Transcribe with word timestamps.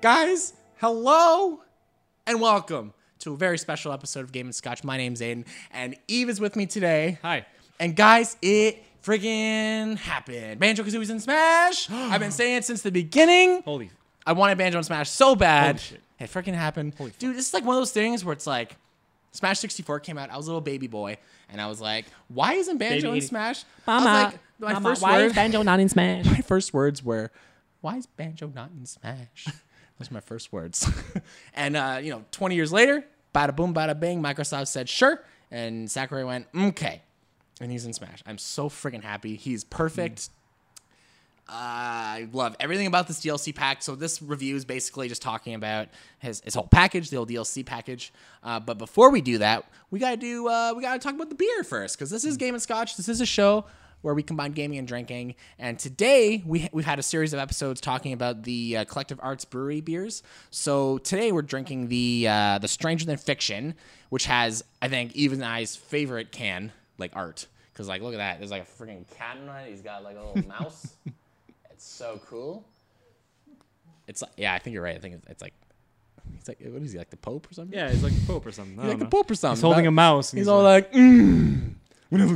Guys, 0.00 0.52
hello 0.76 1.60
and 2.26 2.40
welcome 2.40 2.92
to 3.20 3.32
a 3.32 3.36
very 3.36 3.58
special 3.58 3.92
episode 3.92 4.20
of 4.20 4.30
Game 4.32 4.46
and 4.46 4.54
Scotch. 4.54 4.84
My 4.84 4.96
name's 4.96 5.20
Aiden, 5.20 5.44
and 5.72 5.96
Eve 6.06 6.28
is 6.28 6.40
with 6.40 6.54
me 6.54 6.66
today. 6.66 7.18
Hi. 7.22 7.46
And 7.80 7.96
guys, 7.96 8.36
it 8.40 8.82
friggin' 9.02 9.96
happened. 9.96 10.60
Banjo 10.60 10.84
Kazooie's 10.84 11.10
in 11.10 11.18
Smash. 11.20 11.90
I've 11.92 12.20
been 12.20 12.30
saying 12.30 12.58
it 12.58 12.64
since 12.64 12.82
the 12.82 12.92
beginning. 12.92 13.62
Holy. 13.62 13.90
I 14.24 14.32
wanted 14.32 14.58
Banjo 14.58 14.78
and 14.78 14.86
Smash 14.86 15.10
so 15.10 15.34
bad. 15.34 15.76
Holy 15.76 15.78
shit. 15.78 16.00
It 16.20 16.30
freaking 16.30 16.54
happened. 16.54 16.94
Dude, 17.18 17.36
this 17.36 17.48
is 17.48 17.54
like 17.54 17.64
one 17.64 17.76
of 17.76 17.80
those 17.80 17.92
things 17.92 18.24
where 18.24 18.32
it's 18.32 18.46
like 18.46 18.76
Smash 19.32 19.58
64 19.60 20.00
came 20.00 20.18
out. 20.18 20.30
I 20.30 20.36
was 20.36 20.46
a 20.46 20.50
little 20.50 20.60
baby 20.60 20.86
boy, 20.86 21.16
and 21.48 21.60
I 21.60 21.66
was 21.66 21.80
like, 21.80 22.06
why 22.28 22.54
isn't 22.54 22.78
Banjo 22.78 22.94
Baby 22.96 23.08
in 23.08 23.14
eighty- 23.16 23.26
Smash? 23.26 23.64
I 23.86 23.96
was 23.96 24.04
like, 24.04 24.38
my 24.60 24.80
first 24.80 25.02
why 25.02 25.18
word, 25.18 25.26
is 25.26 25.32
Banjo 25.32 25.62
not 25.62 25.80
in 25.80 25.88
Smash? 25.88 26.24
my 26.26 26.40
first 26.40 26.72
words 26.74 27.04
were, 27.04 27.30
"Why 27.80 27.96
is 27.96 28.06
Banjo 28.06 28.50
not 28.54 28.70
in 28.76 28.84
Smash?" 28.86 29.46
Those 29.98 30.10
are 30.10 30.14
my 30.14 30.20
first 30.20 30.52
words. 30.52 30.88
and 31.54 31.76
uh, 31.76 32.00
you 32.02 32.10
know, 32.10 32.24
20 32.32 32.54
years 32.54 32.72
later, 32.72 33.04
bada 33.34 33.54
boom, 33.54 33.74
bada 33.74 33.98
bing, 33.98 34.22
Microsoft 34.22 34.68
said 34.68 34.88
sure, 34.88 35.24
and 35.50 35.90
Sakurai 35.90 36.24
went 36.24 36.46
okay, 36.54 37.02
and 37.60 37.70
he's 37.70 37.84
in 37.84 37.92
Smash. 37.92 38.22
I'm 38.26 38.38
so 38.38 38.68
freaking 38.68 39.02
happy. 39.02 39.36
He's 39.36 39.64
perfect. 39.64 40.30
Uh, 41.48 41.52
I 41.54 42.28
love 42.30 42.56
everything 42.60 42.86
about 42.86 43.08
this 43.08 43.20
DLC 43.20 43.54
pack. 43.54 43.82
So 43.82 43.94
this 43.94 44.20
review 44.20 44.54
is 44.54 44.66
basically 44.66 45.08
just 45.08 45.22
talking 45.22 45.54
about 45.54 45.88
his, 46.18 46.42
his 46.42 46.54
whole 46.54 46.66
package, 46.66 47.08
the 47.08 47.16
whole 47.16 47.26
DLC 47.26 47.64
package. 47.64 48.12
Uh, 48.42 48.60
but 48.60 48.76
before 48.76 49.10
we 49.10 49.22
do 49.22 49.38
that, 49.38 49.64
we 49.90 49.98
gotta 49.98 50.18
do 50.18 50.46
uh, 50.46 50.74
we 50.76 50.82
gotta 50.82 50.98
talk 50.98 51.14
about 51.14 51.30
the 51.30 51.34
beer 51.34 51.64
first 51.64 51.96
because 51.96 52.10
this 52.10 52.24
is 52.24 52.36
Game 52.36 52.54
and 52.54 52.62
Scotch. 52.62 52.98
This 52.98 53.08
is 53.08 53.22
a 53.22 53.26
show 53.26 53.64
where 54.02 54.14
we 54.14 54.22
combine 54.22 54.52
gaming 54.52 54.78
and 54.78 54.86
drinking. 54.86 55.34
And 55.58 55.78
today 55.78 56.42
we 56.46 56.68
we've 56.72 56.84
had 56.84 56.98
a 56.98 57.02
series 57.02 57.32
of 57.32 57.38
episodes 57.38 57.80
talking 57.80 58.12
about 58.12 58.42
the 58.42 58.78
uh, 58.78 58.84
Collective 58.84 59.18
Arts 59.22 59.44
Brewery 59.44 59.80
beers. 59.80 60.22
So 60.50 60.98
today 60.98 61.32
we're 61.32 61.42
drinking 61.42 61.88
the 61.88 62.26
uh, 62.28 62.58
the 62.58 62.68
Stranger 62.68 63.06
Than 63.06 63.16
Fiction, 63.16 63.74
which 64.10 64.26
has 64.26 64.64
I 64.80 64.88
think 64.88 65.14
even 65.16 65.42
I's 65.42 65.76
favorite 65.76 66.32
can 66.32 66.72
like 66.98 67.12
art. 67.14 67.46
Cause 67.74 67.88
like 67.88 68.02
look 68.02 68.14
at 68.14 68.18
that, 68.18 68.38
there's 68.38 68.50
like 68.50 68.64
a 68.64 68.82
freaking 68.82 69.04
cat 69.16 69.36
on 69.48 69.56
it. 69.56 69.70
He's 69.70 69.82
got 69.82 70.02
like 70.02 70.16
a 70.16 70.24
little 70.24 70.48
mouse. 70.60 70.94
It's 71.70 71.86
so 71.86 72.20
cool. 72.26 72.66
It's 74.08 74.22
like, 74.22 74.32
yeah, 74.36 74.54
I 74.54 74.58
think 74.58 74.74
you're 74.74 74.82
right. 74.82 74.96
I 74.96 74.98
think 74.98 75.14
it's, 75.14 75.26
it's 75.28 75.42
like, 75.42 75.52
he's 76.34 76.48
like, 76.48 76.58
what 76.60 76.82
is 76.82 76.92
he 76.92 76.98
like 76.98 77.10
the 77.10 77.16
Pope 77.16 77.48
or 77.48 77.54
something? 77.54 77.78
Yeah, 77.78 77.90
he's 77.90 78.02
like 78.02 78.14
a 78.14 78.26
pope 78.26 78.46
or 78.46 78.50
something. 78.50 78.76
Like 78.76 78.88
don't 78.88 78.98
the. 78.98 79.06
Pope 79.06 79.30
or 79.30 79.34
something. 79.34 79.56
He's 79.56 79.62
holding 79.62 79.86
a 79.86 79.90
mouse. 79.90 80.32
And 80.32 80.38
He's, 80.38 80.46
he's, 80.46 80.48
all 80.48 80.62
like, 80.62 80.92
like, 80.92 81.00
mm, 81.00 81.74
we 82.10 82.22
a, 82.22 82.26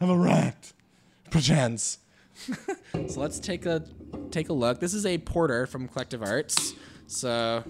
have 0.00 0.08
a 0.08 0.16
rat, 0.16 0.72
perchance. 1.36 1.98
so 3.08 3.20
let's 3.20 3.38
take 3.38 3.66
a 3.66 3.82
take 4.30 4.48
a 4.48 4.52
look. 4.52 4.80
This 4.80 4.94
is 4.94 5.06
a 5.06 5.18
porter 5.18 5.66
from 5.66 5.88
Collective 5.88 6.22
Arts. 6.22 6.74
So 7.06 7.62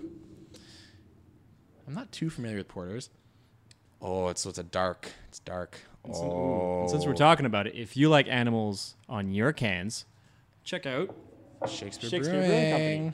I'm 1.87 1.95
not 1.95 2.11
too 2.13 2.31
familiar 2.31 2.59
with 2.59 2.69
porters. 2.69 3.11
Oh, 4.01 4.29
it's 4.29 4.41
so 4.41 4.51
it's 4.51 4.59
a 4.59 4.65
dark. 4.65 5.11
It's 5.29 5.39
dark. 5.41 5.79
Oh, 6.09 6.83
And 6.83 6.91
since 6.91 7.07
we're 7.07 7.15
talking 7.15 7.47
about 7.47 7.67
it, 7.67 7.75
if 7.75 7.97
you 7.97 8.09
like 8.09 8.29
animals 8.29 8.95
on 9.09 9.33
your 9.33 9.53
cans, 9.53 10.05
check 10.63 10.87
out 10.87 11.15
Shakespeare, 11.69 12.11
Shakespeare 12.11 12.35
Brewing. 12.35 12.49
Brewing 12.49 12.71
Company. 12.71 13.13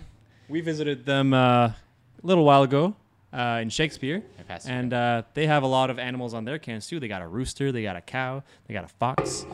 We 0.48 0.60
visited 0.60 1.06
them 1.06 1.32
uh, 1.32 1.68
a 1.68 1.74
little 2.22 2.44
while 2.44 2.62
ago 2.62 2.94
uh, 3.32 3.60
in 3.62 3.70
Shakespeare, 3.70 4.22
I 4.38 4.42
passed 4.42 4.68
it. 4.68 4.72
and 4.72 4.92
uh, 4.92 5.22
they 5.32 5.46
have 5.46 5.62
a 5.62 5.66
lot 5.66 5.88
of 5.88 5.98
animals 5.98 6.34
on 6.34 6.44
their 6.44 6.58
cans 6.58 6.86
too. 6.86 7.00
They 7.00 7.08
got 7.08 7.22
a 7.22 7.26
rooster, 7.26 7.72
they 7.72 7.82
got 7.82 7.96
a 7.96 8.02
cow, 8.02 8.42
they 8.66 8.74
got 8.74 8.84
a 8.84 8.88
fox, 8.88 9.46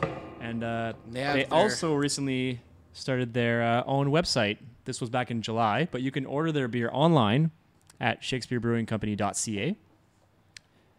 and 0.49 0.63
uh, 0.63 0.93
They 1.11 1.21
they 1.23 1.45
also 1.45 1.95
recently 1.95 2.59
started 2.93 3.33
their 3.33 3.63
uh, 3.63 3.83
own 3.85 4.07
website. 4.07 4.57
This 4.85 4.99
was 5.01 5.09
back 5.09 5.29
in 5.31 5.41
July, 5.41 5.87
but 5.91 6.01
you 6.01 6.11
can 6.11 6.25
order 6.25 6.51
their 6.51 6.67
beer 6.67 6.89
online 6.91 7.51
at 7.99 8.21
shakespearebrewingcompany.ca. 8.21 9.75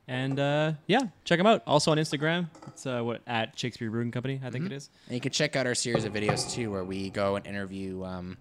And 0.09 0.41
uh, 0.41 0.73
yeah, 0.87 1.03
check 1.25 1.39
them 1.39 1.47
out. 1.47 1.63
Also 1.67 1.91
on 1.93 1.97
Instagram, 1.99 2.49
it's 2.69 2.85
uh, 2.85 3.01
what 3.03 3.21
at 3.29 3.57
Shakespeare 3.59 3.91
Brewing 3.91 4.11
Company, 4.11 4.41
I 4.45 4.51
think 4.51 4.65
Mm-hmm. 4.65 4.73
it 4.73 4.77
is. 4.77 4.91
And 5.07 5.15
you 5.15 5.21
can 5.21 5.31
check 5.31 5.55
out 5.55 5.67
our 5.67 5.75
series 5.75 6.05
of 6.05 6.13
videos 6.13 6.51
too, 6.53 6.71
where 6.71 6.83
we 6.85 7.11
go 7.11 7.37
and 7.37 7.47
interview 7.47 8.03
um, 8.03 8.37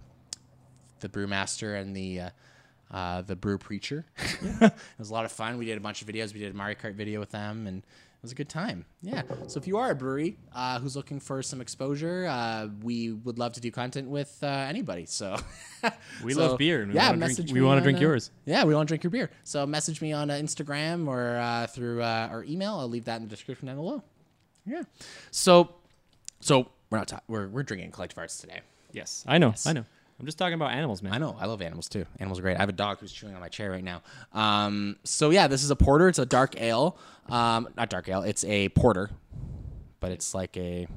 the 0.99 1.09
brewmaster 1.09 1.79
and 1.79 1.95
the 1.95 2.21
uh, 2.21 2.29
uh, 2.91 3.21
the 3.21 3.35
brew 3.35 3.59
preacher. 3.59 4.03
it 4.41 4.73
was 4.97 5.11
a 5.11 5.13
lot 5.13 5.25
of 5.25 5.31
fun. 5.31 5.59
We 5.59 5.65
did 5.65 5.77
a 5.77 5.81
bunch 5.81 6.01
of 6.01 6.07
videos. 6.07 6.33
We 6.33 6.39
did 6.39 6.53
a 6.53 6.57
Mario 6.57 6.75
Kart 6.75 6.95
video 6.95 7.19
with 7.19 7.29
them, 7.29 7.67
and 7.67 7.83
was 8.21 8.31
a 8.31 8.35
good 8.35 8.49
time. 8.49 8.85
Yeah. 9.01 9.21
So 9.47 9.59
if 9.59 9.67
you 9.67 9.77
are 9.77 9.91
a 9.91 9.95
brewery 9.95 10.37
uh, 10.53 10.79
who's 10.79 10.95
looking 10.95 11.19
for 11.19 11.41
some 11.41 11.61
exposure, 11.61 12.25
uh, 12.27 12.67
we 12.81 13.11
would 13.11 13.39
love 13.39 13.53
to 13.53 13.61
do 13.61 13.71
content 13.71 14.09
with 14.09 14.37
uh, 14.43 14.47
anybody. 14.47 15.05
So 15.05 15.37
We 16.23 16.33
so, 16.33 16.39
love 16.49 16.57
beer, 16.57 16.81
and 16.81 16.91
we 16.91 16.95
yeah, 16.95 17.07
wanna 17.07 17.17
drink- 17.19 17.29
message 17.39 17.53
we 17.53 17.61
wanna 17.61 17.77
on, 17.77 17.83
drink 17.83 17.99
yours. 17.99 18.31
Yeah, 18.45 18.65
we 18.65 18.75
want 18.75 18.87
to 18.87 18.91
drink 18.91 19.03
your 19.03 19.11
beer. 19.11 19.29
So 19.43 19.65
message 19.65 20.01
me 20.01 20.11
on 20.11 20.29
uh, 20.29 20.33
Instagram 20.35 21.07
or 21.07 21.37
uh, 21.37 21.67
through 21.67 22.01
uh, 22.01 22.27
our 22.29 22.43
email. 22.43 22.75
I'll 22.75 22.89
leave 22.89 23.05
that 23.05 23.17
in 23.17 23.23
the 23.23 23.29
description 23.29 23.67
down 23.67 23.77
below. 23.77 24.03
Yeah. 24.65 24.83
So, 25.31 25.75
so 26.41 26.69
we're 26.89 26.97
not 26.97 27.07
ta- 27.07 27.21
we're 27.27 27.47
we're 27.47 27.63
drinking 27.63 27.91
collective 27.91 28.17
arts 28.17 28.37
today. 28.37 28.59
Yes, 28.91 29.23
I 29.27 29.37
know, 29.37 29.53
I 29.65 29.73
know. 29.73 29.85
I'm 30.19 30.25
just 30.25 30.37
talking 30.37 30.55
about 30.55 30.71
animals, 30.71 31.01
man. 31.01 31.13
I 31.13 31.17
know. 31.17 31.37
I 31.39 31.45
love 31.45 31.61
animals 31.61 31.87
too. 31.87 32.05
Animals 32.19 32.39
are 32.39 32.41
great. 32.41 32.57
I 32.57 32.59
have 32.59 32.69
a 32.69 32.73
dog 32.73 32.99
who's 32.99 33.11
chewing 33.11 33.33
on 33.35 33.39
my 33.39 33.47
chair 33.47 33.71
right 33.71 33.83
now. 33.83 34.01
Um, 34.33 34.97
so 35.05 35.29
yeah, 35.29 35.47
this 35.47 35.63
is 35.63 35.71
a 35.71 35.75
porter. 35.77 36.09
It's 36.09 36.19
a 36.19 36.25
dark 36.25 36.59
ale. 36.59 36.97
Um, 37.29 37.69
not 37.77 37.89
dark 37.89 38.09
ale. 38.09 38.23
It's 38.23 38.43
a 38.43 38.67
porter, 38.69 39.09
but 40.01 40.11
it's 40.11 40.35
like 40.35 40.57
a 40.57 40.87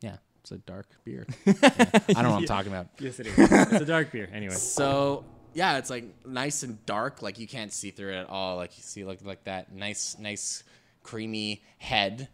yeah. 0.00 0.16
It's 0.40 0.50
a 0.50 0.58
dark 0.58 0.88
beer. 1.04 1.26
Yeah. 1.46 1.54
I 1.62 1.98
don't 2.14 2.22
know 2.24 2.30
what 2.30 2.38
I'm 2.40 2.44
talking 2.46 2.72
about. 2.72 2.88
Yes, 2.98 3.20
it 3.20 3.28
is. 3.28 3.34
it's 3.38 3.72
a 3.72 3.84
dark 3.84 4.10
beer. 4.10 4.28
Anyway, 4.32 4.54
So 4.54 5.24
yeah, 5.54 5.78
it's 5.78 5.90
like 5.90 6.04
nice 6.26 6.64
and 6.64 6.84
dark. 6.84 7.22
Like 7.22 7.38
you 7.38 7.46
can't 7.46 7.72
see 7.72 7.92
through 7.92 8.14
it 8.14 8.16
at 8.16 8.28
all. 8.28 8.56
Like 8.56 8.76
you 8.76 8.82
see 8.82 9.04
like 9.04 9.24
like 9.24 9.44
that 9.44 9.72
nice 9.72 10.16
nice 10.18 10.64
creamy 11.04 11.62
head. 11.78 12.28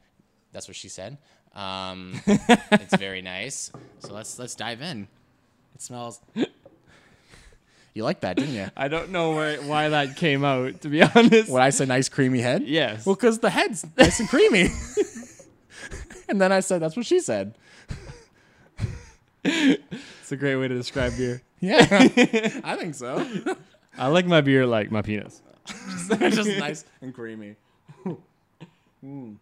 That's 0.53 0.67
what 0.67 0.77
she 0.77 0.89
said. 0.89 1.19
Um, 1.55 2.21
it's 2.27 2.97
very 2.97 3.21
nice. 3.21 3.71
So 3.99 4.15
let's 4.15 4.39
let's 4.39 4.55
dive 4.55 4.81
in. 4.81 5.09
It 5.79 5.83
smells. 5.83 6.21
You 7.95 8.05
like 8.05 8.21
that, 8.21 8.37
didn't 8.37 8.55
you? 8.55 8.69
I 8.77 8.87
don't 8.87 9.11
know 9.11 9.33
where, 9.35 9.61
why 9.63 9.89
that 9.89 10.15
came 10.15 10.45
out. 10.45 10.83
To 10.83 10.89
be 10.89 11.03
honest, 11.17 11.51
When 11.51 11.61
I 11.61 11.71
said 11.71 11.89
nice 11.89 12.09
creamy 12.09 12.39
head? 12.41 12.63
Yes. 12.63 13.05
Well, 13.05 13.17
because 13.17 13.41
the 13.41 13.51
head's 13.51 13.85
nice 13.97 14.21
and 14.21 14.29
creamy. 14.29 14.69
and 16.29 16.41
then 16.41 16.53
I 16.53 16.61
said 16.61 16.81
that's 16.81 16.97
what 16.97 17.07
she 17.07 17.19
said. 17.19 17.57
it's 19.43 20.31
a 20.31 20.37
great 20.37 20.55
way 20.55 20.69
to 20.69 20.75
describe 20.77 21.17
beer. 21.17 21.43
Yeah, 21.59 21.89
I 22.63 22.77
think 22.77 22.95
so. 22.95 23.27
I 23.97 24.07
like 24.07 24.27
my 24.27 24.43
beer 24.43 24.65
like 24.65 24.93
my 24.93 25.03
penis. 25.03 25.43
It's 25.69 26.37
just 26.37 26.57
nice 26.61 26.85
and 27.01 27.13
creamy. 27.13 27.57
Mm. 29.05 29.39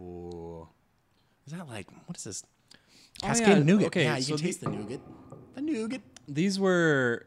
Ooh. 0.00 0.66
Is 1.46 1.52
that 1.52 1.68
like 1.68 1.86
what 2.06 2.16
is 2.16 2.24
this? 2.24 2.42
Oh, 3.22 3.26
Cascade 3.26 3.48
yeah, 3.48 3.62
nougat. 3.62 3.86
okay, 3.88 4.04
yeah, 4.04 4.16
you 4.16 4.22
so 4.22 4.36
can 4.36 4.44
taste 4.44 4.60
the 4.60 4.70
nougat. 4.70 5.00
The 5.54 5.60
nougat. 5.62 6.00
These 6.28 6.58
were. 6.60 7.24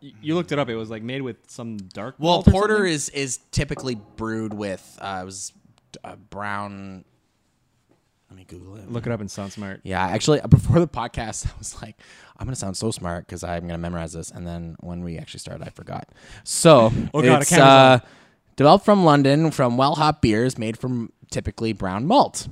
You 0.00 0.34
looked 0.34 0.50
it 0.50 0.58
up. 0.58 0.68
It 0.68 0.74
was 0.74 0.90
like 0.90 1.02
made 1.02 1.22
with 1.22 1.36
some 1.48 1.76
dark. 1.76 2.16
Well, 2.18 2.34
malt 2.36 2.48
or 2.48 2.50
porter 2.50 2.76
something? 2.78 2.92
is 2.92 3.08
is 3.10 3.38
typically 3.52 3.94
brewed 4.16 4.52
with 4.52 4.98
uh, 5.00 5.20
it 5.22 5.24
was 5.24 5.52
uh, 6.02 6.16
brown. 6.16 7.04
Let 8.30 8.36
me 8.38 8.44
Google 8.44 8.76
it. 8.76 8.90
Look 8.90 9.06
it 9.06 9.12
up 9.12 9.20
and 9.20 9.30
sound 9.30 9.52
smart. 9.52 9.80
Yeah, 9.84 10.02
actually, 10.02 10.40
before 10.48 10.80
the 10.80 10.88
podcast, 10.88 11.46
I 11.54 11.58
was 11.58 11.80
like, 11.82 12.00
I'm 12.38 12.46
gonna 12.46 12.56
sound 12.56 12.76
so 12.76 12.90
smart 12.90 13.26
because 13.26 13.44
I'm 13.44 13.66
gonna 13.66 13.78
memorize 13.78 14.12
this, 14.14 14.30
and 14.30 14.46
then 14.46 14.76
when 14.80 15.04
we 15.04 15.18
actually 15.18 15.40
started, 15.40 15.64
I 15.66 15.70
forgot. 15.70 16.08
So, 16.42 16.90
Oh, 17.14 17.22
God, 17.22 17.42
it's 17.42 17.52
uh, 17.52 18.00
developed 18.56 18.84
from 18.84 19.04
London 19.04 19.50
from 19.50 19.76
well 19.76 19.94
hop 19.96 20.22
beers 20.22 20.58
made 20.58 20.76
from 20.78 21.12
typically 21.30 21.72
brown 21.72 22.06
malt. 22.06 22.48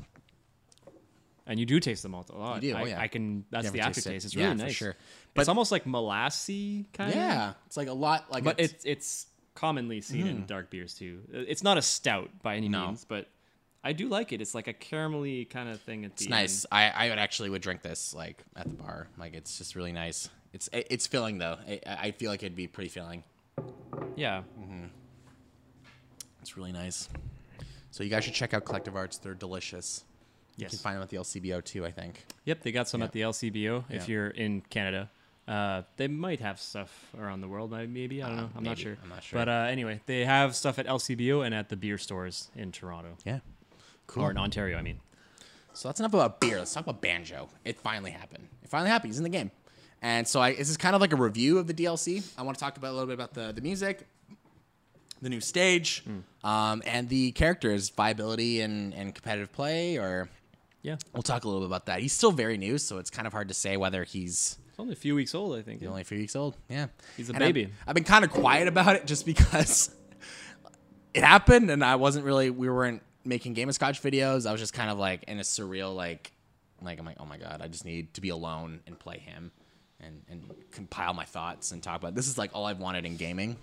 And 1.50 1.58
you 1.58 1.67
do 1.67 1.81
taste 1.81 2.05
the 2.05 2.08
malt 2.08 2.31
a 2.31 2.37
lot. 2.38 2.62
You 2.62 2.70
do, 2.73 2.76
I, 2.79 2.82
oh, 2.82 2.85
yeah. 2.87 3.00
I 3.00 3.08
can. 3.08 3.44
That's 3.50 3.64
the 3.73 3.81
ever 3.81 3.88
taste 3.88 3.99
aftertaste. 4.06 4.25
it? 4.25 4.29
It's 4.29 4.35
Yeah, 4.37 4.44
really 4.47 4.58
for 4.58 4.64
nice. 4.67 4.75
sure. 4.75 4.97
But 5.35 5.41
it's 5.43 5.49
almost 5.49 5.73
like 5.73 5.85
molassy 5.85 6.85
kind 6.93 7.11
of. 7.11 7.17
Yeah, 7.17 7.55
it's 7.67 7.76
like 7.76 7.88
a 7.88 7.93
lot 7.93 8.31
like 8.31 8.44
but 8.44 8.61
it's, 8.61 8.73
it's 8.73 8.85
it's 8.85 9.26
commonly 9.55 10.00
seen 10.00 10.29
in 10.29 10.47
dark 10.47 10.70
beers 10.70 10.94
too. 10.94 11.23
Uh, 11.35 11.38
It's 11.41 11.64
not 11.64 11.76
a 11.76 11.82
stout 11.82 12.31
by 12.41 12.55
any 12.55 12.69
No. 12.69 12.87
means, 12.87 13.05
but 13.05 13.26
I 13.82 13.93
do 13.93 14.08
like 14.08 14.32
it. 14.32 14.41
It's 14.41 14.55
like 14.55 14.69
a 14.69 14.73
caramelly 14.73 15.50
kind 15.50 15.69
of 15.69 15.81
thing 15.81 16.05
at 16.05 16.17
the 16.17 16.23
it's 16.23 16.31
nice. 16.31 16.67
I 16.70 16.88
I 16.91 17.08
would 17.08 17.19
actually 17.19 17.50
would 17.50 17.62
drink 17.62 17.82
this 17.82 18.14
like 18.14 18.44
at 18.55 18.69
the 18.69 18.75
bar. 18.76 19.08
Like 19.19 19.35
it's 19.35 19.58
just 19.58 19.75
really 19.75 19.93
nice. 19.93 20.29
It's 20.52 20.69
it- 20.73 20.87
it's 20.88 21.06
filling 21.08 21.38
though. 21.38 21.58
I, 21.69 21.81
I 21.87 22.11
feel 22.12 22.31
like 22.31 22.44
it'd 22.44 22.55
be 22.55 22.69
pretty 22.69 22.91
filling. 22.91 23.25
end. 23.58 23.73
Yeah. 24.14 24.43
It's 26.43 26.56
really 26.56 26.73
nice. 26.73 27.08
So 27.91 28.05
you 28.05 28.11
guys 28.11 28.25
should 28.25 28.35
check 28.35 28.55
out 28.55 28.64
Collective 28.64 28.94
Arts. 28.97 29.19
They're 29.19 29.35
delicious. 29.35 30.05
You 30.60 30.68
can 30.68 30.78
find 30.78 30.96
them 30.96 31.02
at 31.02 31.08
the 31.08 31.16
LCBO 31.18 31.64
too. 31.64 31.84
I 31.86 31.90
think. 31.90 32.24
Yep, 32.44 32.62
they 32.62 32.72
got 32.72 32.88
some 32.88 33.00
Yeah. 33.00 33.06
at 33.06 33.12
the 33.12 33.20
LCBO 33.22 33.84
if 33.88 34.08
Yeah. 34.08 34.12
you're 34.12 34.28
in 34.28 34.60
Canada. 34.62 35.10
Uh, 35.48 35.82
they 35.96 36.06
might 36.06 36.38
have 36.40 36.60
stuff 36.60 37.10
around 37.18 37.40
the 37.40 37.48
world, 37.48 37.72
maybe. 37.72 38.22
I 38.22 38.28
don't 38.28 38.38
Uh, 38.38 38.42
know. 38.42 38.50
I'm 38.56 38.62
not 38.62 38.78
sure. 38.78 38.96
I'm 39.02 39.08
not 39.08 39.24
sure. 39.24 39.38
But 39.38 39.48
uh, 39.48 39.66
anyway, 39.68 40.00
they 40.06 40.24
have 40.24 40.54
stuff 40.54 40.78
at 40.78 40.86
LCBO 40.86 41.42
and 41.44 41.52
at 41.54 41.68
the 41.70 41.76
beer 41.76 41.98
stores 41.98 42.50
in 42.54 42.70
Toronto. 42.70 43.16
Yeah. 43.24 43.40
Cool. 44.06 44.24
Or 44.24 44.30
in 44.30 44.38
Ontario, 44.38 44.78
I 44.78 44.82
mean. 44.82 45.00
So 45.72 45.88
that's 45.88 45.98
enough 46.00 46.14
about 46.14 46.40
beer. 46.40 46.58
Let's 46.58 46.72
talk 46.72 46.84
about 46.84 47.00
banjo. 47.00 47.48
It 47.64 47.78
finally 47.80 48.10
happened. 48.12 48.48
It 48.62 48.68
finally 48.68 48.90
happened. 48.90 49.10
He's 49.12 49.18
in 49.18 49.24
the 49.24 49.28
game. 49.30 49.50
And 50.02 50.26
so 50.26 50.40
I, 50.40 50.54
this 50.54 50.68
is 50.70 50.76
kind 50.76 50.94
of 50.94 51.00
like 51.00 51.12
a 51.12 51.16
review 51.16 51.58
of 51.58 51.66
the 51.66 51.74
DLC. 51.74 52.22
I 52.38 52.42
want 52.42 52.56
to 52.56 52.62
talk 52.62 52.76
about 52.76 52.90
a 52.90 52.92
little 52.94 53.06
bit 53.06 53.14
about 53.14 53.34
the 53.34 53.52
the 53.52 53.60
music, 53.60 54.06
the 55.20 55.28
new 55.28 55.40
stage, 55.40 56.02
um, 56.42 56.82
and 56.86 57.08
the 57.08 57.32
characters, 57.32 57.90
viability 57.90 58.60
and 58.62 58.94
and 58.94 59.14
competitive 59.14 59.52
play. 59.52 59.96
Or 59.98 60.28
Yeah. 60.82 60.96
we'll 61.12 61.22
talk 61.22 61.44
a 61.44 61.46
little 61.48 61.60
bit 61.62 61.66
about 61.66 61.86
that. 61.86 62.00
He's 62.00 62.12
still 62.12 62.32
very 62.32 62.56
new, 62.56 62.78
so 62.78 62.98
it's 62.98 63.10
kind 63.10 63.26
of 63.26 63.32
hard 63.32 63.48
to 63.48 63.54
say 63.54 63.76
whether 63.76 64.04
he's 64.04 64.58
It's 64.70 64.78
only 64.78 64.92
a 64.92 64.96
few 64.96 65.14
weeks 65.14 65.34
old, 65.34 65.58
I 65.58 65.62
think. 65.62 65.80
He's 65.80 65.88
only 65.88 66.00
a 66.02 66.04
few 66.04 66.18
weeks 66.18 66.34
old. 66.34 66.56
Yeah. 66.68 66.86
He's 67.16 67.28
a 67.30 67.34
And 67.34 67.42
I've- 67.44 67.52
baby. 67.52 67.72
I've, 67.86 67.94
been 67.94 68.04
kind 68.04 68.24
of 68.24 68.30
quiet 68.30 68.66
about 68.68 68.96
it 68.96 69.06
just 69.06 69.26
because 69.26 69.94
it 71.14 71.22
happened 71.22 71.70
and 71.70 71.84
I 71.84 71.96
wasn't 71.96 72.24
really, 72.24 72.50
we 72.50 72.68
weren't 72.70 73.02
making 73.24 73.52
Game 73.54 73.68
of 73.68 73.74
Scotch 73.74 74.00
videos. 74.02 74.46
I 74.46 74.52
was 74.52 74.60
just 74.60 74.72
kind 74.72 74.90
of 74.90 74.98
like 74.98 75.24
in 75.24 75.38
a 75.38 75.42
surreal, 75.42 75.94
like, 75.94 76.32
like, 76.82 76.98
I'm 76.98 77.04
like, 77.04 77.16
oh 77.20 77.26
my 77.26 77.36
God, 77.36 77.60
I 77.62 77.68
just 77.68 77.84
need 77.84 78.14
to 78.14 78.22
be 78.22 78.30
alone 78.30 78.80
and 78.86 78.98
play 78.98 79.18
him 79.18 79.52
and, 80.00 80.22
and 80.30 80.42
compile 80.70 81.12
my 81.12 81.26
thoughts 81.26 81.72
and 81.72 81.82
talk 81.82 82.00
about 82.00 82.14
This 82.14 82.26
is 82.26 82.38
like 82.38 82.52
all 82.54 82.64
I've 82.64 82.78
wanted 82.78 83.04
in 83.04 83.16
gaming. 83.18 83.58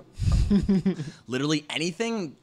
Literally 1.28 1.66
anything 1.70 2.36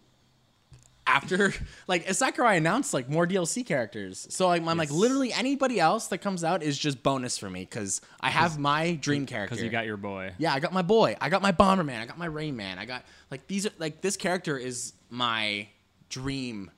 after 1.14 1.54
like 1.86 2.12
Sakurai 2.12 2.56
announced 2.56 2.92
like 2.92 3.08
more 3.08 3.26
DLC 3.26 3.64
characters. 3.64 4.26
So 4.30 4.48
like 4.48 4.66
I'm 4.66 4.76
like 4.76 4.90
literally 4.90 5.32
anybody 5.32 5.78
else 5.78 6.08
that 6.08 6.18
comes 6.18 6.42
out 6.42 6.62
is 6.62 6.76
just 6.76 7.02
bonus 7.02 7.38
for 7.38 7.48
me 7.48 7.60
because 7.60 8.00
I 8.20 8.30
have 8.30 8.58
my 8.58 8.94
dream 8.94 9.24
character. 9.24 9.54
Because 9.54 9.64
you 9.64 9.70
got 9.70 9.86
your 9.86 9.96
boy. 9.96 10.32
Yeah, 10.38 10.52
I 10.52 10.60
got 10.60 10.72
my 10.72 10.82
boy. 10.82 11.16
I 11.20 11.28
got 11.28 11.40
my 11.40 11.52
Bomberman. 11.52 12.00
I 12.00 12.06
got 12.06 12.18
my 12.18 12.28
Rayman. 12.28 12.78
I 12.78 12.84
got 12.84 13.04
like 13.30 13.46
these 13.46 13.66
are 13.66 13.72
like 13.78 14.00
this 14.00 14.16
character 14.16 14.58
is 14.58 14.92
my 15.08 15.68
dream 16.08 16.70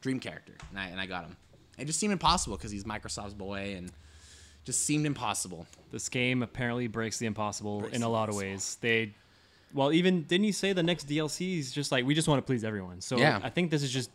dream 0.00 0.20
character, 0.20 0.54
and 0.70 0.78
I 0.78 0.86
and 0.86 1.00
I 1.00 1.06
got 1.06 1.24
him. 1.24 1.36
It 1.78 1.86
just 1.86 1.98
seemed 1.98 2.12
impossible 2.12 2.56
because 2.56 2.70
he's 2.70 2.84
Microsoft's 2.84 3.34
boy, 3.34 3.74
and 3.76 3.90
just 4.64 4.84
seemed 4.84 5.06
impossible. 5.06 5.66
This 5.90 6.08
game 6.08 6.42
apparently 6.42 6.86
breaks 6.86 7.18
the 7.18 7.26
impossible 7.26 7.80
Breaks 7.80 7.96
in 7.96 8.02
a 8.02 8.08
lot 8.08 8.28
of 8.28 8.36
ways. 8.36 8.76
They, 8.80 9.14
well, 9.72 9.92
even 9.92 10.22
didn't 10.24 10.44
you 10.44 10.52
say 10.52 10.72
the 10.72 10.82
next 10.82 11.06
DLC 11.08 11.58
is 11.58 11.72
just 11.72 11.92
like 11.92 12.04
we 12.04 12.14
just 12.14 12.28
want 12.28 12.38
to 12.38 12.46
please 12.46 12.64
everyone? 12.64 13.00
So 13.00 13.18
Yeah. 13.18 13.40
I 13.42 13.50
think 13.50 13.70
this 13.70 13.82
is 13.82 13.90
just 13.92 14.10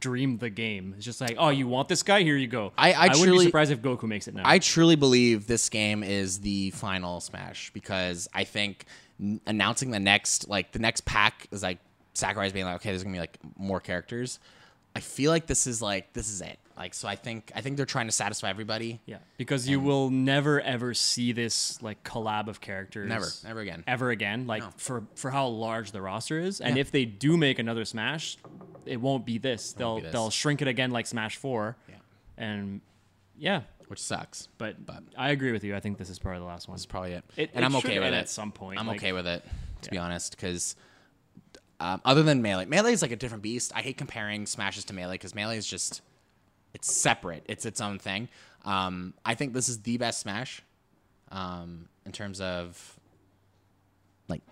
dream 0.00 0.38
the 0.38 0.50
game. 0.50 0.94
It's 0.96 1.04
just 1.04 1.20
like, 1.20 1.36
oh, 1.38 1.50
you 1.50 1.68
want 1.68 1.88
this 1.88 2.02
guy? 2.02 2.22
Here 2.22 2.36
you 2.36 2.48
go. 2.48 2.72
I- 2.76 2.92
I 2.92 3.02
wouldn't 3.08 3.22
truly- 3.24 3.38
be 3.44 3.48
surprised 3.48 3.70
if 3.70 3.82
Goku 3.82 4.04
makes 4.04 4.26
it 4.28 4.34
now. 4.34 4.42
I 4.44 4.58
truly 4.58 4.96
believe 4.96 5.46
this 5.46 5.68
game 5.68 6.02
is 6.02 6.40
the 6.40 6.70
final 6.70 7.20
Smash 7.20 7.70
because 7.72 8.26
I 8.34 8.44
think 8.44 8.86
announcing 9.46 9.90
the 9.92 10.00
next 10.00 10.48
like 10.48 10.72
the 10.72 10.78
next 10.80 11.04
pack 11.04 11.46
is 11.52 11.62
like 11.62 11.78
Sakurai's 12.14 12.52
being 12.52 12.64
like, 12.66 12.76
okay, 12.76 12.90
there's 12.90 13.02
gonna 13.04 13.14
be 13.14 13.20
like 13.20 13.38
more 13.56 13.80
characters. 13.80 14.38
I 14.94 15.00
feel 15.00 15.30
like 15.30 15.46
this 15.46 15.66
is 15.66 15.80
like 15.82 16.12
this 16.12 16.28
is 16.28 16.40
it. 16.40 16.58
Like 16.76 16.94
so, 16.94 17.06
I 17.06 17.16
think 17.16 17.52
I 17.54 17.60
think 17.60 17.76
they're 17.76 17.86
trying 17.86 18.06
to 18.06 18.12
satisfy 18.12 18.48
everybody. 18.50 19.00
yeah, 19.06 19.18
because 19.36 19.68
you 19.68 19.78
will 19.78 20.10
never 20.10 20.60
ever 20.60 20.94
see 20.94 21.32
this 21.32 21.80
like 21.82 22.02
collab 22.02 22.48
of 22.48 22.60
characters. 22.60 23.08
Never, 23.08 23.26
never 23.44 23.60
again. 23.60 23.84
ever 23.86 24.10
again. 24.10 24.46
Like 24.46 24.62
No. 24.62 24.70
for 24.78 25.04
for 25.14 25.30
how 25.30 25.46
large 25.48 25.92
the 25.92 26.00
roster 26.02 26.38
is, 26.40 26.60
and 26.60 26.76
Yeah. 26.76 26.80
if 26.80 26.90
they 26.90 27.04
do 27.04 27.36
make 27.36 27.58
another 27.58 27.84
Smash, 27.84 28.36
it 28.86 29.00
won't 29.00 29.24
be 29.26 29.38
this. 29.38 29.72
They'll 29.74 29.96
be 29.96 30.02
this. 30.02 30.12
they'll 30.12 30.30
shrink 30.30 30.62
it 30.62 30.68
again 30.68 30.90
like 30.90 31.06
Smash 31.06 31.36
Four. 31.36 31.76
Yeah. 31.88 31.94
and 32.38 32.80
yeah, 33.36 33.62
Which 33.88 34.00
sucks. 34.00 34.48
but, 34.58 34.84
But- 34.86 35.02
I 35.16 35.30
agree 35.30 35.52
with 35.52 35.64
you. 35.64 35.74
I 35.76 35.80
think 35.80 35.98
this 35.98 36.08
is 36.10 36.18
probably 36.18 36.40
the 36.40 36.46
last 36.46 36.68
one. 36.68 36.76
That's 36.76 36.86
probably 36.86 37.12
it. 37.12 37.24
It- 37.36 37.50
and 37.54 37.64
it 37.64 37.66
I'm 37.66 37.72
should 37.72 37.84
okay 37.86 37.98
with 37.98 38.06
end 38.08 38.14
it 38.16 38.18
at 38.20 38.28
some 38.30 38.52
point, 38.52 38.78
I'm 38.80 38.86
like- 38.86 38.98
okay 39.00 39.12
with 39.12 39.26
it, 39.26 39.44
to 39.82 39.90
be 39.90 39.98
honest, 39.98 40.32
because 40.36 40.76
um, 41.82 42.00
other 42.04 42.22
than 42.22 42.42
melee, 42.42 42.66
melee 42.66 42.92
is 42.92 43.02
like 43.02 43.10
a 43.10 43.16
different 43.16 43.42
beast. 43.42 43.72
I 43.74 43.82
hate 43.82 43.96
comparing 43.98 44.46
smashes 44.46 44.84
to 44.86 44.94
melee 44.94 45.14
because 45.14 45.34
melee 45.34 45.56
is 45.58 45.66
just 45.66 46.00
it's 46.74 46.90
separate. 46.92 47.44
It's 47.48 47.66
its 47.66 47.80
own 47.80 47.98
thing. 47.98 48.28
Um, 48.64 49.14
I 49.24 49.34
think 49.34 49.52
this 49.52 49.68
is 49.68 49.82
the 49.82 49.96
best 49.96 50.20
smash 50.20 50.62
um, 51.32 51.88
in 52.06 52.12
terms 52.12 52.40
of 52.40 52.98
like 54.28 54.42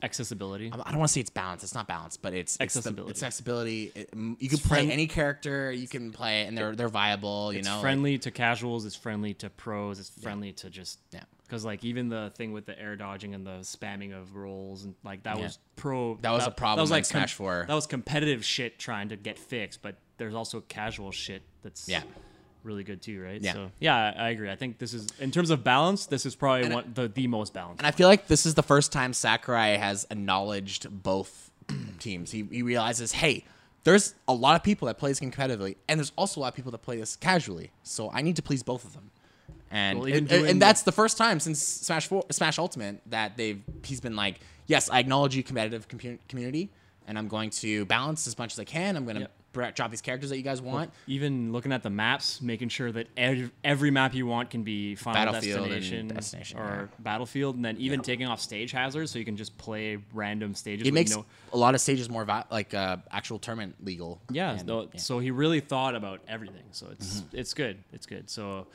Accessibility. 0.00 0.70
I 0.72 0.76
don't 0.76 0.98
want 0.98 1.08
to 1.08 1.12
say 1.12 1.20
it's 1.20 1.30
balanced. 1.30 1.64
It's 1.64 1.74
not 1.74 1.88
balanced, 1.88 2.22
but 2.22 2.32
it's 2.32 2.56
it's 2.60 2.74
the- 2.74 2.78
Accessibility. 2.78 3.10
It's 3.10 3.22
accessibility. 3.22 3.92
It, 3.96 4.10
you 4.38 4.48
can 4.48 4.58
play 4.58 4.90
any 4.92 5.08
character. 5.08 5.72
You 5.72 5.88
can 5.88 6.12
play, 6.12 6.42
it 6.42 6.48
and 6.48 6.56
they're 6.56 6.76
they're 6.76 6.88
viable. 6.88 7.52
You 7.52 7.62
know, 7.62 7.72
like- 7.74 7.80
friendly 7.82 8.18
to 8.18 8.30
casuals. 8.30 8.86
It's 8.86 8.94
friendly 8.94 9.34
to 9.34 9.50
pros. 9.50 9.98
It's 9.98 10.10
friendly 10.22 10.52
to 10.52 10.70
just 10.70 11.00
Yeah. 11.12 11.24
Because 11.48 11.64
like 11.64 11.82
even 11.82 12.10
the 12.10 12.30
thing 12.36 12.52
with 12.52 12.66
the 12.66 12.78
air 12.78 12.94
dodging 12.94 13.34
and 13.34 13.46
the 13.46 13.60
spamming 13.60 14.12
of 14.14 14.36
rolls 14.36 14.84
and 14.84 14.94
like 15.02 15.22
that 15.22 15.38
Yeah. 15.38 15.44
was 15.44 15.58
pro. 15.76 16.16
That 16.20 16.30
was 16.32 16.46
a 16.46 16.50
problem 16.50 16.92
in 16.92 17.04
Smash 17.04 17.32
4. 17.34 17.64
That 17.66 17.74
was 17.74 17.86
competitive 17.86 18.44
shit 18.44 18.78
trying 18.78 19.08
to 19.08 19.16
get 19.16 19.38
fixed, 19.38 19.80
but 19.80 19.96
there's 20.18 20.34
also 20.34 20.60
casual 20.60 21.10
shit 21.10 21.42
that's 21.62 21.88
Yeah. 21.88 22.02
really 22.64 22.84
good 22.84 23.00
too, 23.00 23.22
right? 23.22 23.40
Yeah. 23.40 23.54
So 23.54 23.70
yeah, 23.80 24.12
I, 24.18 24.26
I 24.26 24.28
agree. 24.28 24.50
I 24.50 24.56
think 24.56 24.76
this 24.78 24.92
is 24.92 25.06
in 25.20 25.30
terms 25.30 25.48
of 25.48 25.64
balance, 25.64 26.04
this 26.04 26.26
is 26.26 26.34
probably 26.34 26.64
And 26.64 26.72
I- 26.72 26.76
one, 26.76 26.92
the 26.94 27.08
the 27.08 27.26
most 27.28 27.54
balanced. 27.54 27.80
And 27.80 27.86
I 27.86 27.92
feel 27.92 28.08
like 28.08 28.26
this 28.26 28.44
is 28.44 28.54
the 28.54 28.62
first 28.62 28.92
time 28.92 29.14
Sakurai 29.14 29.78
has 29.78 30.06
acknowledged 30.10 30.86
both 31.02 31.50
teams. 31.98 32.30
He, 32.30 32.46
he 32.50 32.62
realizes, 32.62 33.12
hey, 33.12 33.44
there's 33.84 34.14
a 34.26 34.34
lot 34.34 34.54
of 34.56 34.62
people 34.62 34.84
that 34.86 34.98
play 34.98 35.10
this 35.10 35.20
game 35.20 35.30
competitively, 35.30 35.76
and 35.88 35.98
there's 35.98 36.12
also 36.16 36.40
a 36.40 36.42
lot 36.42 36.48
of 36.48 36.54
people 36.56 36.72
that 36.72 36.82
play 36.82 36.98
this 36.98 37.16
casually. 37.16 37.70
So 37.84 38.10
I 38.12 38.20
need 38.20 38.36
to 38.36 38.42
please 38.42 38.62
both 38.62 38.84
of 38.84 38.92
them. 38.92 39.10
And 39.70 39.98
Well, 39.98 40.12
and, 40.12 40.30
and, 40.32 40.62
that's 40.62 40.82
the 40.82 40.92
first 40.92 41.18
time 41.18 41.40
since 41.40 41.62
Smash 41.62 42.06
4, 42.06 42.24
Smash 42.30 42.58
Ultimate 42.58 43.00
that 43.06 43.36
they've 43.36 43.60
he's 43.84 44.00
been 44.00 44.16
like, 44.16 44.40
yes, 44.66 44.88
I 44.90 44.98
acknowledge 44.98 45.36
you 45.36 45.42
competitive 45.42 45.88
compu- 45.88 46.18
community, 46.28 46.70
and 47.06 47.18
I'm 47.18 47.28
going 47.28 47.50
to 47.50 47.84
balance 47.84 48.26
as 48.26 48.38
much 48.38 48.52
as 48.54 48.58
I 48.58 48.64
can. 48.64 48.96
I'm 48.96 49.04
going 49.04 49.16
to 49.16 49.28
Yep. 49.54 49.74
drop 49.74 49.90
these 49.90 50.02
characters 50.02 50.30
that 50.30 50.36
you 50.36 50.42
guys 50.42 50.62
want. 50.62 50.90
even 51.08 51.52
looking 51.52 51.72
at 51.72 51.82
the 51.82 51.90
maps, 51.90 52.40
making 52.40 52.68
sure 52.68 52.92
that 52.92 53.08
ev- 53.16 53.50
every 53.64 53.90
map 53.90 54.14
you 54.14 54.24
want 54.26 54.50
can 54.50 54.62
be 54.62 54.94
Final 54.94 55.32
Destination, 55.32 56.08
Destination, 56.08 56.58
or 56.60 56.88
Battlefield, 57.00 57.56
and 57.56 57.64
then 57.64 57.76
even 57.78 58.00
taking 58.00 58.26
off 58.26 58.40
stage 58.40 58.70
hazards 58.72 59.10
so 59.10 59.18
you 59.18 59.24
can 59.24 59.36
just 59.36 59.56
play 59.58 59.98
random 60.12 60.54
stages. 60.54 60.86
It 60.86 60.94
makes 60.94 61.10
no- 61.10 61.24
a 61.52 61.56
lot 61.56 61.74
of 61.74 61.80
stages 61.80 62.08
more 62.08 62.24
vi- 62.24 62.44
like 62.50 62.72
uh, 62.72 62.98
actual 63.10 63.38
tournament 63.38 63.74
legal. 63.84 64.20
yeah, 64.30 64.52
And, 64.52 64.60
so, 64.68 64.80
yeah. 64.80 64.86
Mm-hmm. 64.86 64.98
so 64.98 65.18
he 65.18 65.30
really 65.30 65.60
thought 65.60 65.94
about 65.96 66.20
everything. 66.28 66.64
So 66.72 66.86
it's 66.92 67.22
it's 67.32 67.52
good. 67.54 67.78
It's 67.92 68.06
good. 68.06 68.30
So, 68.30 68.66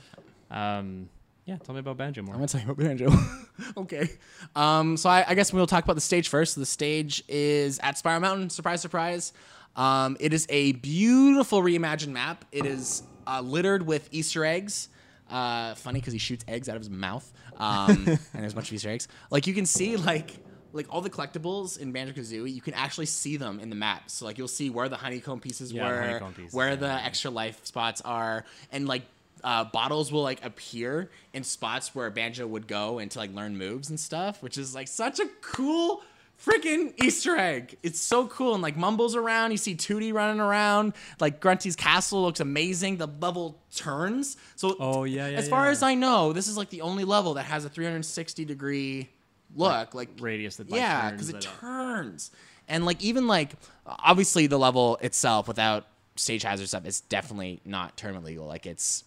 um, 0.54 1.10
yeah, 1.46 1.58
tell 1.58 1.76
me 1.76 1.80
about 1.80 1.98
Banjo 1.98 2.22
more. 2.22 2.36
I'm 2.36 2.40
gonna 2.40 2.48
tell 2.48 2.62
you 2.62 2.72
about 2.72 2.78
Banjo. 2.86 3.12
okay. 3.78 4.10
Um, 4.56 4.96
so 4.96 5.10
I, 5.10 5.26
I 5.28 5.36
guess 5.36 5.52
we'll 5.52 5.68
talk 5.68 5.84
about 5.84 5.96
the 5.96 6.02
stage 6.02 6.30
first. 6.30 6.56
The 6.56 6.66
stage 6.66 7.22
is 7.28 7.80
at 7.80 7.98
Spiral 7.98 8.22
Mountain. 8.22 8.50
Surprise, 8.50 8.82
surprise. 8.82 9.34
Um, 9.76 10.16
it 10.20 10.32
is 10.34 10.46
a 10.50 10.74
beautiful 10.74 11.62
reimagined 11.62 12.10
map. 12.10 12.46
It 12.52 12.66
is 12.66 13.04
uh, 13.28 13.42
littered 13.42 13.86
with 13.86 14.08
Easter 14.12 14.46
eggs. 14.46 14.90
Uh, 15.30 15.74
funny 15.76 16.00
because 16.00 16.14
he 16.14 16.20
shoots 16.20 16.46
eggs 16.48 16.70
out 16.70 16.76
of 16.76 16.82
his 16.82 16.90
mouth. 16.90 17.32
Um, 17.58 17.90
and 18.08 18.20
there's 18.34 18.54
a 18.54 18.56
bunch 18.56 18.70
of 18.70 18.74
Easter 18.76 18.90
eggs. 18.90 19.08
Like 19.30 19.48
you 19.48 19.54
can 19.54 19.66
see 19.66 19.98
like 19.98 20.32
like 20.72 20.88
all 20.90 21.02
the 21.02 21.10
collectibles 21.10 21.78
in 21.78 21.92
Banjo 21.92 22.14
Kazooie, 22.14 22.54
you 22.54 22.62
can 22.62 22.74
actually 22.74 23.06
see 23.06 23.38
them 23.38 23.60
in 23.60 23.70
the 23.70 23.76
map. 23.76 24.10
So 24.10 24.26
like 24.26 24.38
you'll 24.38 24.48
see 24.48 24.70
where 24.70 24.90
the 24.90 24.98
honeycomb 24.98 25.40
pieces 25.40 25.72
Yeah, 25.72 25.88
were, 25.88 26.02
honeycomb 26.02 26.48
where 26.52 26.70
yeah. 26.70 26.76
the 26.76 26.92
extra 26.92 27.32
life 27.32 27.66
spots 27.66 28.02
are, 28.02 28.46
and 28.72 28.88
like 28.88 29.04
uh, 29.44 29.64
bottles 29.66 30.12
will 30.12 30.24
like 30.24 30.44
appear 30.46 31.10
in 31.34 31.44
spots 31.44 31.94
where 31.94 32.10
Banjo 32.10 32.48
would 32.48 32.68
go 32.68 33.00
and 33.00 33.10
to 33.12 33.20
like 33.20 33.34
learn 33.34 33.58
moves 33.58 33.90
and 33.90 34.00
stuff, 34.00 34.42
which 34.42 34.58
is 34.58 34.74
like 34.74 34.88
such 34.88 35.20
a 35.20 35.28
cool 35.42 36.02
freaking 36.44 36.94
Easter 37.04 37.36
egg. 37.36 37.78
It's 37.84 38.00
so 38.00 38.28
cool. 38.28 38.54
And 38.54 38.64
like 38.64 38.76
Mumbo's 38.76 39.16
around, 39.16 39.52
you 39.52 39.58
see 39.58 39.76
Tooty 39.76 40.12
running 40.12 40.40
around. 40.40 40.94
Like 41.20 41.40
Grunty's 41.40 41.76
castle 41.76 42.22
looks 42.24 42.40
amazing. 42.40 42.98
The 42.98 43.08
level 43.08 43.60
turns. 43.76 44.38
So 44.56 44.76
Oh, 44.80 45.04
yeah, 45.04 45.28
yeah, 45.28 45.38
As 45.38 45.48
far 45.50 45.66
yeah. 45.66 45.72
as 45.72 45.84
I 45.84 45.96
know, 45.96 46.34
this 46.34 46.48
is 46.48 46.58
like 46.58 46.70
the 46.70 46.82
only 46.82 47.04
level 47.04 47.36
that 47.36 47.44
has 47.46 47.66
a 47.66 47.70
360 47.70 48.46
degree 48.46 49.10
look. 49.56 49.94
Like 49.94 50.10
Radius 50.20 50.58
that 50.58 50.70
like, 50.70 50.80
yeah, 50.80 51.12
because 51.12 51.30
it 51.30 51.42
turns. 51.42 52.32
And 52.68 52.86
like 52.86 53.02
even 53.04 53.28
like 53.28 53.54
obviously 53.86 54.48
the 54.48 54.58
level 54.58 54.98
itself 55.02 55.48
without 55.48 55.86
stage 56.16 56.44
hazard 56.44 56.68
stuff 56.68 56.86
is 56.86 57.02
definitely 57.02 57.62
not 57.66 57.98
tournament 57.98 58.26
legal. 58.26 58.46
Like 58.48 58.66
it's 58.66 59.04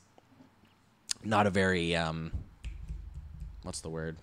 not 1.24 1.46
a 1.46 1.50
very 1.50 1.96
um 1.96 2.32
what's 3.62 3.80
the 3.80 3.90
word? 3.90 4.16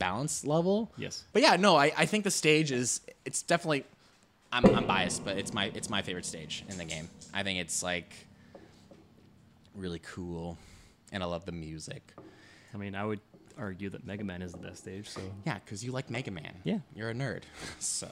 balance 0.00 0.44
level. 0.44 0.90
Yes. 0.96 1.22
But 1.32 1.42
yeah, 1.42 1.54
no, 1.54 1.76
I, 1.76 1.92
I 1.96 2.06
think 2.06 2.24
the 2.24 2.30
stage 2.32 2.72
is 2.72 3.02
it's 3.24 3.42
definitely 3.42 3.84
I'm, 4.50 4.64
I'm 4.74 4.86
biased, 4.86 5.24
but 5.24 5.38
it's 5.38 5.54
my 5.54 5.70
it's 5.74 5.88
my 5.88 6.02
favorite 6.02 6.24
stage 6.26 6.64
in 6.68 6.76
the 6.76 6.84
game. 6.84 7.08
I 7.32 7.44
think 7.44 7.60
it's 7.60 7.84
like 7.84 8.12
really 9.76 10.00
cool 10.00 10.58
and 11.12 11.22
I 11.22 11.26
love 11.26 11.44
the 11.44 11.52
music. 11.52 12.02
I 12.74 12.78
mean, 12.78 12.96
I 12.96 13.04
would 13.04 13.20
argue 13.56 13.90
that 13.90 14.04
Mega 14.04 14.24
Man 14.24 14.42
is 14.42 14.52
the 14.52 14.58
best 14.58 14.78
stage. 14.78 15.08
So 15.08 15.20
Yeah, 15.46 15.58
because 15.64 15.84
you 15.84 15.92
like 15.92 16.10
Mega 16.10 16.32
Man. 16.32 16.54
Yeah. 16.64 16.78
You're 16.96 17.10
a 17.10 17.14
nerd. 17.14 17.42
so, 17.78 18.08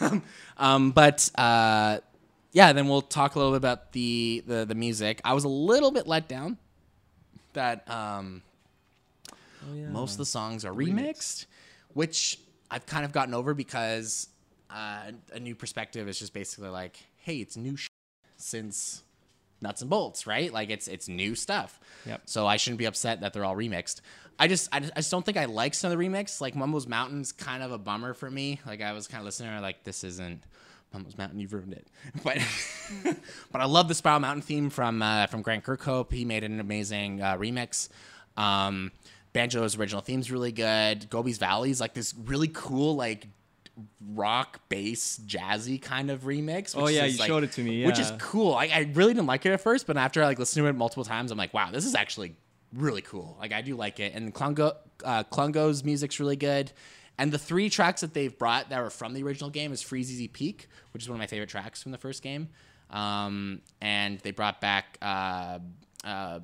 um, 0.58 0.90
but 0.90 1.30
uh, 1.36 2.00
yeah, 2.52 2.72
then 2.74 2.88
we'll 2.88 3.00
talk 3.00 3.36
a 3.36 3.38
little 3.38 3.52
bit 3.52 3.58
about 3.58 3.92
the, 3.92 4.42
the 4.46 4.66
the 4.66 4.74
music. 4.74 5.20
I 5.24 5.32
was 5.32 5.44
a 5.44 5.48
little 5.48 5.92
bit 5.92 6.06
let 6.06 6.28
down 6.28 6.58
that 7.54 7.88
um, 7.90 8.42
most 9.90 10.12
of 10.12 10.18
the 10.18 10.26
songs 10.26 10.64
are 10.64 10.72
remixed, 10.72 11.46
which 11.94 12.38
I've 12.70 12.86
kind 12.86 13.04
of 13.04 13.12
gotten 13.12 13.34
over 13.34 13.54
because 13.54 14.28
uh, 14.70 15.12
a 15.32 15.40
new 15.40 15.54
perspective 15.54 16.08
is 16.08 16.18
just 16.18 16.32
basically 16.32 16.70
like, 16.70 16.96
hey, 17.18 17.36
it's 17.36 17.56
new 17.56 17.76
sh- 17.76 17.88
since 18.36 19.02
nuts 19.60 19.80
and 19.82 19.90
bolts, 19.90 20.26
right? 20.26 20.52
Like 20.52 20.70
it's 20.70 20.88
it's 20.88 21.08
new 21.08 21.34
stuff. 21.34 21.78
Yep. 22.06 22.22
So 22.24 22.46
I 22.46 22.56
shouldn't 22.56 22.78
be 22.78 22.86
upset 22.86 23.20
that 23.20 23.32
they're 23.32 23.44
all 23.44 23.54
remixed. 23.56 24.00
I 24.38 24.48
just 24.48 24.68
I, 24.74 24.80
just- 24.80 24.92
I 24.96 25.00
just 25.00 25.10
don't 25.10 25.24
think 25.24 25.36
I 25.36 25.44
like 25.44 25.74
some 25.74 25.92
of 25.92 25.98
the 25.98 26.04
remix. 26.04 26.40
Like 26.40 26.56
Mumbo's 26.56 26.86
Mountain's 26.88 27.30
kind 27.32 27.62
of 27.62 27.70
a 27.70 27.78
bummer 27.78 28.14
for 28.14 28.30
me. 28.30 28.60
Like 28.66 28.80
I 28.82 28.92
was 28.92 29.06
kind 29.06 29.20
of 29.20 29.26
listening, 29.26 29.60
like 29.62 29.84
this 29.84 30.02
isn't 30.02 30.42
Mumbo's 30.92 31.16
Mountain. 31.18 31.38
You've 31.40 31.52
ruined 31.52 31.72
it. 31.74 31.86
But 32.24 32.38
but 33.50 33.60
I 33.60 33.64
love 33.64 33.88
the 33.88 33.94
Spiral 33.94 34.20
Mountain 34.20 34.42
theme 34.42 34.70
from 34.70 35.02
uh, 35.02 35.26
from 35.26 35.42
Grant 35.42 35.64
Kirkhope. 35.64 36.12
He 36.12 36.24
made 36.24 36.44
an 36.44 36.60
amazing 36.60 37.22
uh, 37.22 37.36
remix. 37.36 37.88
Um, 38.36 38.92
Banjo's 39.34 39.76
original 39.78 40.02
theme's 40.02 40.30
really 40.30 40.52
good. 40.52 41.08
Gobi's 41.10 41.38
Valley's 41.38 41.80
like 41.80 41.94
this 41.94 42.14
really 42.26 42.48
cool 42.52 42.96
like 42.96 43.26
rock 44.14 44.60
bass 44.68 45.18
jazzy 45.26 45.80
kind 45.80 46.10
of 46.10 46.22
remix. 46.24 46.74
Oh, 46.76 46.88
yeah, 46.88 47.04
is, 47.04 47.14
you 47.14 47.20
like- 47.20 47.28
showed 47.28 47.44
it 47.44 47.52
to 47.52 47.62
me, 47.62 47.80
Yeah. 47.80 47.86
which 47.86 47.98
is 47.98 48.12
cool. 48.18 48.54
I, 48.54 48.66
I 48.66 48.90
really 48.92 49.14
didn't 49.14 49.26
like 49.26 49.46
it 49.46 49.52
at 49.52 49.60
first, 49.62 49.86
but 49.86 49.96
after 49.96 50.22
I 50.22 50.26
like 50.26 50.38
listening 50.38 50.64
to 50.64 50.68
it 50.70 50.74
multiple 50.74 51.04
times, 51.04 51.30
I'm 51.30 51.38
like, 51.38 51.54
wow, 51.54 51.70
this 51.70 51.86
is 51.86 51.94
actually 51.94 52.34
really 52.74 53.00
cool. 53.02 53.36
Like 53.40 53.52
I 53.52 53.62
do 53.62 53.74
like 53.76 53.98
it. 54.00 54.12
And 54.14 54.34
Klungo, 54.34 54.74
uh, 55.04 55.24
Klungo's 55.24 55.84
music's 55.84 56.20
really 56.20 56.36
good. 56.36 56.72
And 57.18 57.30
the 57.30 57.38
three 57.38 57.68
tracks 57.70 58.00
that 58.00 58.14
they've 58.14 58.36
brought 58.36 58.70
that 58.70 58.82
were 58.82 58.90
from 58.90 59.12
the 59.14 59.22
original 59.22 59.50
game 59.50 59.72
is 59.72 59.82
Freezeezy 59.82 60.32
Peak, 60.32 60.68
which 60.92 61.02
is 61.02 61.08
one 61.08 61.16
of 61.16 61.20
my 61.20 61.26
favorite 61.26 61.50
tracks 61.50 61.82
from 61.82 61.92
the 61.92 61.98
first 61.98 62.22
game. 62.22 62.48
Um, 62.90 63.60
and 63.80 64.18
they 64.20 64.30
brought 64.32 64.60
back 64.60 64.98
uh, 65.02 65.58
uh, 66.04 66.40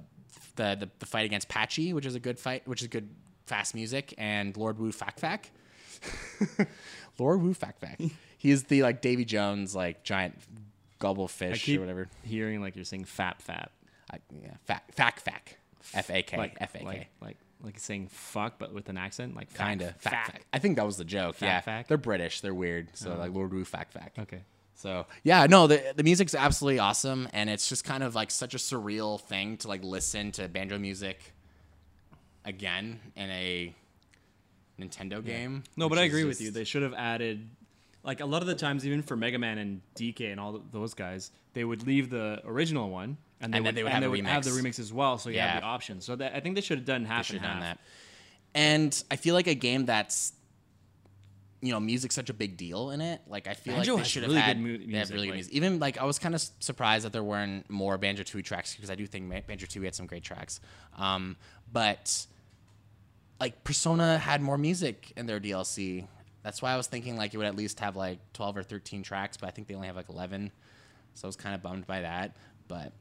the, 0.56 0.76
the 0.80 0.90
the 0.98 1.06
fight 1.06 1.24
against 1.26 1.48
Patchy, 1.48 1.92
which 1.92 2.06
is 2.06 2.14
a 2.14 2.20
good 2.20 2.38
fight, 2.38 2.66
which 2.66 2.82
is 2.82 2.88
good 2.88 3.08
fast 3.46 3.74
music, 3.74 4.14
and 4.18 4.56
Lord 4.56 4.78
Woo 4.78 4.92
Fak 4.92 5.18
Fak. 5.18 5.50
Lord 7.18 7.42
Woo 7.42 7.54
Fak 7.54 7.78
Fak. 7.80 8.00
He 8.40 8.52
is 8.52 8.62
the 8.64 8.84
like 8.84 9.00
Davy 9.00 9.24
Jones 9.24 9.74
like 9.74 10.04
giant 10.04 10.38
gullible 11.00 11.24
I 11.24 11.26
fish 11.26 11.64
keep 11.64 11.78
or 11.78 11.80
whatever. 11.80 12.08
hearing 12.22 12.60
like 12.60 12.76
you're 12.76 12.84
saying 12.84 13.06
fap 13.06 13.42
fap. 13.44 13.70
I, 14.12 14.18
yeah, 14.30 14.54
fak 14.68 14.82
fak 14.94 15.20
fak. 15.24 15.56
F 15.92 16.08
A 16.08 16.22
K 16.22 16.36
Like 16.36 16.56
F 16.60 16.76
A 16.76 16.78
K. 16.78 17.08
Like 17.20 17.36
like 17.62 17.78
saying 17.78 18.08
fuck 18.08 18.58
but 18.58 18.72
with 18.72 18.88
an 18.88 18.96
accent. 18.96 19.36
Like 19.36 19.52
Kind 19.54 19.82
of. 19.82 19.96
Fak 19.96 20.12
fap. 20.12 20.32
fak. 20.32 20.40
I 20.52 20.58
think 20.58 20.76
that 20.76 20.86
was 20.86 20.96
the 20.96 21.04
joke. 21.04 21.36
Fak 21.36 21.64
yeah. 21.66 21.82
fak? 21.82 21.88
They're 21.88 21.96
British. 21.96 22.40
They're 22.40 22.54
weird. 22.54 22.88
So 22.94 23.10
uh-huh. 23.10 23.20
like 23.20 23.34
Lord 23.34 23.52
Woo 23.52 23.64
fact 23.64 23.92
fact 23.92 24.18
Okay. 24.18 24.42
So 24.74 25.06
yeah, 25.24 25.46
no, 25.46 25.66
the 25.66 25.92
the 25.96 26.04
music's 26.04 26.36
absolutely 26.36 26.78
awesome, 26.78 27.28
and 27.32 27.50
it's 27.50 27.68
just 27.68 27.82
kind 27.82 28.04
of 28.04 28.14
like 28.14 28.30
such 28.30 28.54
a 28.54 28.58
surreal 28.58 29.20
thing 29.20 29.56
to 29.58 29.68
like 29.68 29.82
listen 29.82 30.30
to 30.32 30.48
banjo 30.48 30.78
music 30.78 31.34
again 32.44 33.00
in 33.16 33.28
a 33.28 33.74
Nintendo 34.80 35.24
game. 35.24 35.64
No, 35.76 35.88
but 35.88 35.98
I 35.98 36.02
agree 36.02 36.22
with 36.22 36.40
you. 36.40 36.52
They 36.52 36.62
should 36.62 36.82
have 36.82 36.94
added, 36.94 37.48
like 38.04 38.20
a 38.20 38.24
lot 38.24 38.42
of 38.42 38.46
the 38.46 38.54
times, 38.54 38.86
even 38.86 39.02
for 39.02 39.16
Mega 39.16 39.38
Man 39.38 39.58
and 39.58 39.80
DK 39.96 40.30
and 40.30 40.38
all 40.38 40.62
those 40.70 40.94
guys, 40.94 41.32
they 41.54 41.64
would 41.64 41.84
leave 41.84 42.08
the 42.08 42.40
original 42.44 42.88
one 42.88 43.16
and 43.40 43.52
they 43.52 43.58
And 43.58 43.66
then 43.66 43.70
would, 43.70 43.74
they 43.76 43.82
would 43.84 43.92
have 43.92 44.00
they 44.02 44.08
would 44.08 44.26
have 44.26 44.44
the 44.44 44.50
remix. 44.50 44.78
as 44.78 44.92
well, 44.92 45.18
so 45.18 45.30
you 45.30 45.38
have 45.40 45.60
the 45.62 45.66
option. 45.66 46.00
So 46.00 46.16
that, 46.16 46.34
I 46.34 46.40
think 46.40 46.54
they 46.54 46.60
should 46.60 46.78
have 46.78 46.86
done 46.86 47.04
half 47.04 47.30
and 47.30 47.40
half. 47.40 47.50
done 47.52 47.60
that. 47.60 47.78
And 48.54 49.04
I 49.10 49.16
feel 49.16 49.34
like 49.34 49.46
a 49.46 49.54
game 49.54 49.86
that's 49.86 50.32
you 51.60 51.72
know, 51.72 51.80
music's 51.80 52.14
such 52.14 52.30
a 52.30 52.34
big 52.34 52.56
deal 52.56 52.90
in 52.92 53.00
it. 53.00 53.20
Like 53.26 53.48
I 53.48 53.54
feel 53.54 53.74
Banjo 53.74 53.94
like 53.94 54.04
they 54.04 54.08
should 54.08 54.22
really 54.22 54.36
have 54.36 54.44
had 54.44 54.56
good 54.58 54.62
mu- 54.62 54.86
music, 54.86 55.14
really 55.14 55.26
good 55.26 55.30
like- 55.32 55.34
music. 55.38 55.52
Even 55.54 55.78
like 55.80 55.98
I 55.98 56.04
was 56.04 56.18
kind 56.20 56.34
of 56.36 56.40
surprised 56.60 57.04
that 57.04 57.12
there 57.12 57.24
weren't 57.24 57.68
more 57.68 57.98
Banjo 57.98 58.22
Tooie 58.22 58.44
tracks 58.44 58.74
because 58.76 58.90
I 58.90 58.94
do 58.94 59.06
think 59.08 59.28
Banjo 59.28 59.66
Tooie 59.66 59.84
had 59.84 59.94
some 59.94 60.06
great 60.06 60.22
tracks. 60.22 60.60
Um, 60.96 61.36
but 61.72 62.26
like 63.40 63.64
Persona 63.64 64.18
had 64.18 64.40
more 64.40 64.56
music 64.58 65.12
in 65.16 65.26
their 65.26 65.40
DLC. 65.40 66.06
That's 66.44 66.62
why 66.62 66.72
I 66.72 66.76
was 66.76 66.86
thinking 66.86 67.16
like 67.16 67.34
it 67.34 67.38
would 67.38 67.46
at 67.46 67.56
least 67.56 67.80
have 67.80 67.96
like 67.96 68.18
twelve 68.32 68.56
or 68.56 68.62
thirteen 68.62 69.02
tracks, 69.02 69.36
but 69.36 69.48
I 69.48 69.50
think 69.50 69.66
they 69.66 69.74
only 69.74 69.88
have 69.88 69.96
like 69.96 70.08
eleven. 70.08 70.52
So 71.14 71.26
I 71.26 71.28
was 71.28 71.36
kind 71.36 71.56
of 71.56 71.62
bummed 71.62 71.88
by 71.88 72.02
that. 72.02 72.36
But 72.68 72.92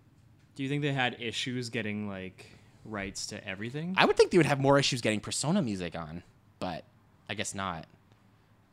Do 0.58 0.64
you 0.64 0.70
think 0.70 0.82
they 0.82 0.92
had 0.92 1.18
issues 1.20 1.70
getting 1.70 2.10
like 2.10 2.48
rights 2.84 3.28
to 3.28 3.48
everything? 3.48 3.94
I 3.96 4.06
would 4.06 4.18
think 4.18 4.32
they 4.32 4.38
would 4.38 4.48
have 4.48 4.60
more 4.60 4.80
issues 4.80 5.02
getting 5.02 5.20
Persona 5.20 5.62
music 5.62 5.96
on, 5.96 6.24
but 6.58 6.84
I 7.30 7.36
guess 7.36 7.54
not. 7.54 7.86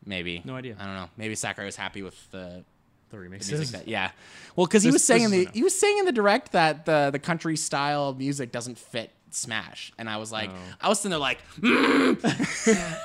Maybe. 0.06 0.40
No 0.46 0.56
idea. 0.56 0.76
I 0.80 0.84
don't 0.86 0.94
know. 0.94 1.10
Maybe 1.18 1.34
Sakurai 1.34 1.66
was 1.66 1.76
happy 1.76 2.00
with 2.00 2.30
the, 2.30 2.64
the 3.10 3.18
the 3.18 3.28
remixes. 3.28 3.52
music 3.52 3.68
that 3.68 3.86
yeah. 3.86 4.12
Well, 4.56 4.66
because 4.66 4.82
he 4.82 4.90
was 4.90 5.04
saying 5.04 5.24
in 5.24 5.30
the 5.30 5.46
he 5.52 5.62
was 5.62 5.78
saying 5.78 5.98
in 5.98 6.06
the 6.06 6.12
direct 6.12 6.52
that 6.52 6.86
the 6.86 7.10
the 7.12 7.18
country 7.18 7.54
style 7.54 8.14
music 8.14 8.50
doesn't 8.50 8.78
fit 8.78 9.10
Smash, 9.28 9.92
and 9.98 10.08
I 10.08 10.16
was 10.16 10.32
like, 10.32 10.48
Oh. 10.50 10.74
I 10.80 10.88
was 10.88 11.00
sitting 11.00 11.10
there 11.10 11.18
like, 11.18 11.38
mm. 11.60 12.16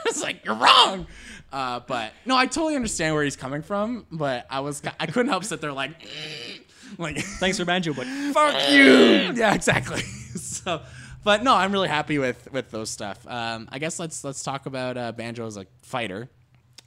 it's 0.06 0.22
like 0.22 0.46
you're 0.46 0.56
wrong. 0.56 1.06
Uh, 1.52 1.82
but 1.82 2.14
no, 2.26 2.38
I 2.38 2.46
totally 2.46 2.76
understand 2.78 3.14
where 3.14 3.26
he's 3.26 3.36
coming 3.36 3.62
from, 3.62 4.06
but 4.10 4.46
I 4.50 4.62
was 4.62 4.82
I 5.00 5.08
couldn't 5.08 5.28
help 5.30 5.42
but 5.42 5.50
sit 5.50 5.60
there 5.60 5.74
like, 5.74 6.00
mm. 6.02 6.62
like 6.98 7.18
Thanks 7.18 7.58
for 7.58 7.66
banjo, 7.66 7.94
but 7.94 8.08
fuck 8.34 8.70
you. 8.72 9.32
Yeah, 9.36 9.54
exactly. 9.54 10.02
so, 10.36 10.82
but 11.24 11.44
no, 11.44 11.56
I'm 11.56 11.72
really 11.72 11.88
happy 11.88 12.18
with 12.18 12.52
with 12.52 12.72
those 12.72 12.90
stuff. 12.90 13.26
Um, 13.28 13.68
I 13.72 13.80
guess 13.80 14.00
let's 14.00 14.24
let's 14.24 14.44
talk 14.44 14.66
about 14.66 14.98
uh, 14.98 15.12
Banjo 15.12 15.46
as 15.46 15.58
a 15.58 15.66
fighter. 15.82 16.30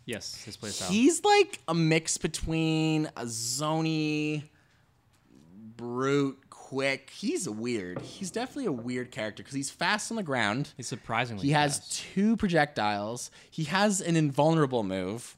yes, 0.05 0.43
his 0.45 0.57
playstyle. 0.57 0.89
He's 0.89 1.23
like 1.25 1.61
a 1.69 1.75
mix 1.75 2.19
between 2.19 3.07
a 3.17 3.25
zony, 3.25 4.45
brute, 5.77 6.39
quick. 6.51 7.11
He's 7.15 7.49
weird. 7.49 8.01
He's 8.01 8.31
definitely 8.31 8.67
a 8.67 8.73
weird 8.73 9.11
character 9.11 9.43
because 9.43 9.55
he's 9.55 9.71
fast 9.71 10.11
on 10.11 10.17
the 10.17 10.23
ground. 10.23 10.71
He's 10.77 10.89
surprisingly. 10.89 11.45
He 11.47 11.53
has 11.53 11.79
fast. 11.79 12.01
two 12.15 12.37
projectiles. 12.37 13.31
He 13.51 13.65
has 13.65 14.01
an 14.01 14.17
invulnerable 14.17 14.83
move. 14.83 15.37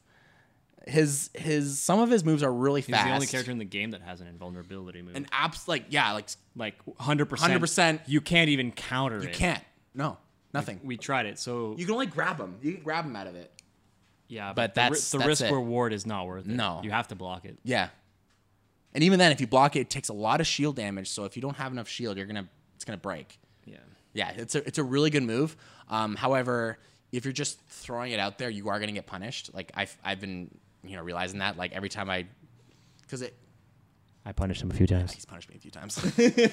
His 0.87 1.29
his 1.33 1.79
some 1.81 1.99
of 1.99 2.09
his 2.11 2.23
moves 2.23 2.43
are 2.43 2.53
really 2.53 2.81
fast. 2.81 2.87
He's 2.87 2.95
fast. 2.97 3.07
the 3.07 3.13
only 3.13 3.27
character 3.27 3.51
in 3.51 3.57
the 3.57 3.65
game 3.65 3.91
that 3.91 4.01
has 4.01 4.21
an 4.21 4.27
invulnerability 4.27 5.01
move. 5.01 5.15
An 5.15 5.27
abs 5.31 5.67
like 5.67 5.85
yeah 5.89 6.11
like 6.13 6.29
like 6.55 6.75
100%. 6.85 7.25
100%. 7.27 8.01
You 8.05 8.21
can't 8.21 8.49
even 8.49 8.71
counter 8.71 9.21
you 9.21 9.29
it. 9.29 9.33
can't 9.33 9.63
no 9.95 10.17
nothing. 10.53 10.79
We 10.83 10.97
tried 10.97 11.25
it, 11.25 11.39
so 11.39 11.75
You 11.77 11.85
can 11.85 11.93
only 11.95 12.05
grab 12.05 12.39
him. 12.39 12.55
You 12.61 12.73
can 12.73 12.83
grab 12.83 13.05
him 13.05 13.15
out 13.15 13.27
of 13.27 13.35
it. 13.35 13.51
yeah. 14.27 14.53
but 14.53 14.75
the, 14.75 14.81
ri- 14.81 14.83
that's- 14.83 15.11
the 15.11 15.17
that's 15.17 15.27
risk 15.27 15.43
it. 15.45 15.51
reward 15.51 15.91
is 15.91 16.05
not 16.05 16.27
worth 16.27 16.45
it. 16.45 16.51
No. 16.51 16.81
you 16.83 16.91
have 16.91 17.07
to 17.09 17.15
block 17.15 17.45
it. 17.45 17.57
Yeah. 17.63 17.89
And 18.93 19.03
even 19.03 19.19
then, 19.19 19.31
if 19.33 19.41
you 19.41 19.47
block 19.47 19.75
it, 19.75 19.79
it 19.81 19.89
takes 19.89 20.07
a 20.09 20.13
lot 20.13 20.39
of 20.39 20.47
shield 20.47 20.75
damage. 20.77 21.09
So 21.09 21.25
if 21.25 21.35
you 21.35 21.41
don't 21.41 21.57
have 21.57 21.71
enough 21.73 21.87
shield, 21.89 22.15
you're 22.15 22.25
gonna 22.27 22.47
it's 22.75 22.85
gonna 22.85 22.97
break. 22.97 23.39
Yeah. 23.65 23.77
Yeah, 24.13 24.29
it's 24.37 24.55
a 24.55 24.65
it's 24.65 24.77
a 24.77 24.83
really 24.83 25.09
good 25.09 25.23
move. 25.23 25.57
Um, 25.89 26.15
however, 26.15 26.77
if 27.11 27.25
you're 27.25 27.33
just 27.33 27.59
throwing 27.67 28.13
it 28.13 28.19
out 28.19 28.37
there, 28.37 28.49
you 28.49 28.69
are 28.69 28.79
gonna 28.79 28.93
get 28.93 29.05
punished. 29.05 29.49
Like 29.53 29.71
I've 29.73 29.97
I've 30.03 30.21
been 30.21 30.49
you 30.87 30.95
know 30.97 31.03
realizing 31.03 31.39
that 31.39 31.57
like 31.57 31.71
every 31.73 31.89
time 31.89 32.09
I, 32.09 32.25
because 33.01 33.21
it 33.21 33.35
I 34.25 34.31
punished 34.31 34.61
him 34.61 34.71
a 34.71 34.73
few 34.73 34.87
times. 34.87 35.13
he's 35.13 35.25
punished 35.25 35.49
me 35.49 35.55
a 35.55 35.59
few 35.59 35.71
times. 35.71 35.99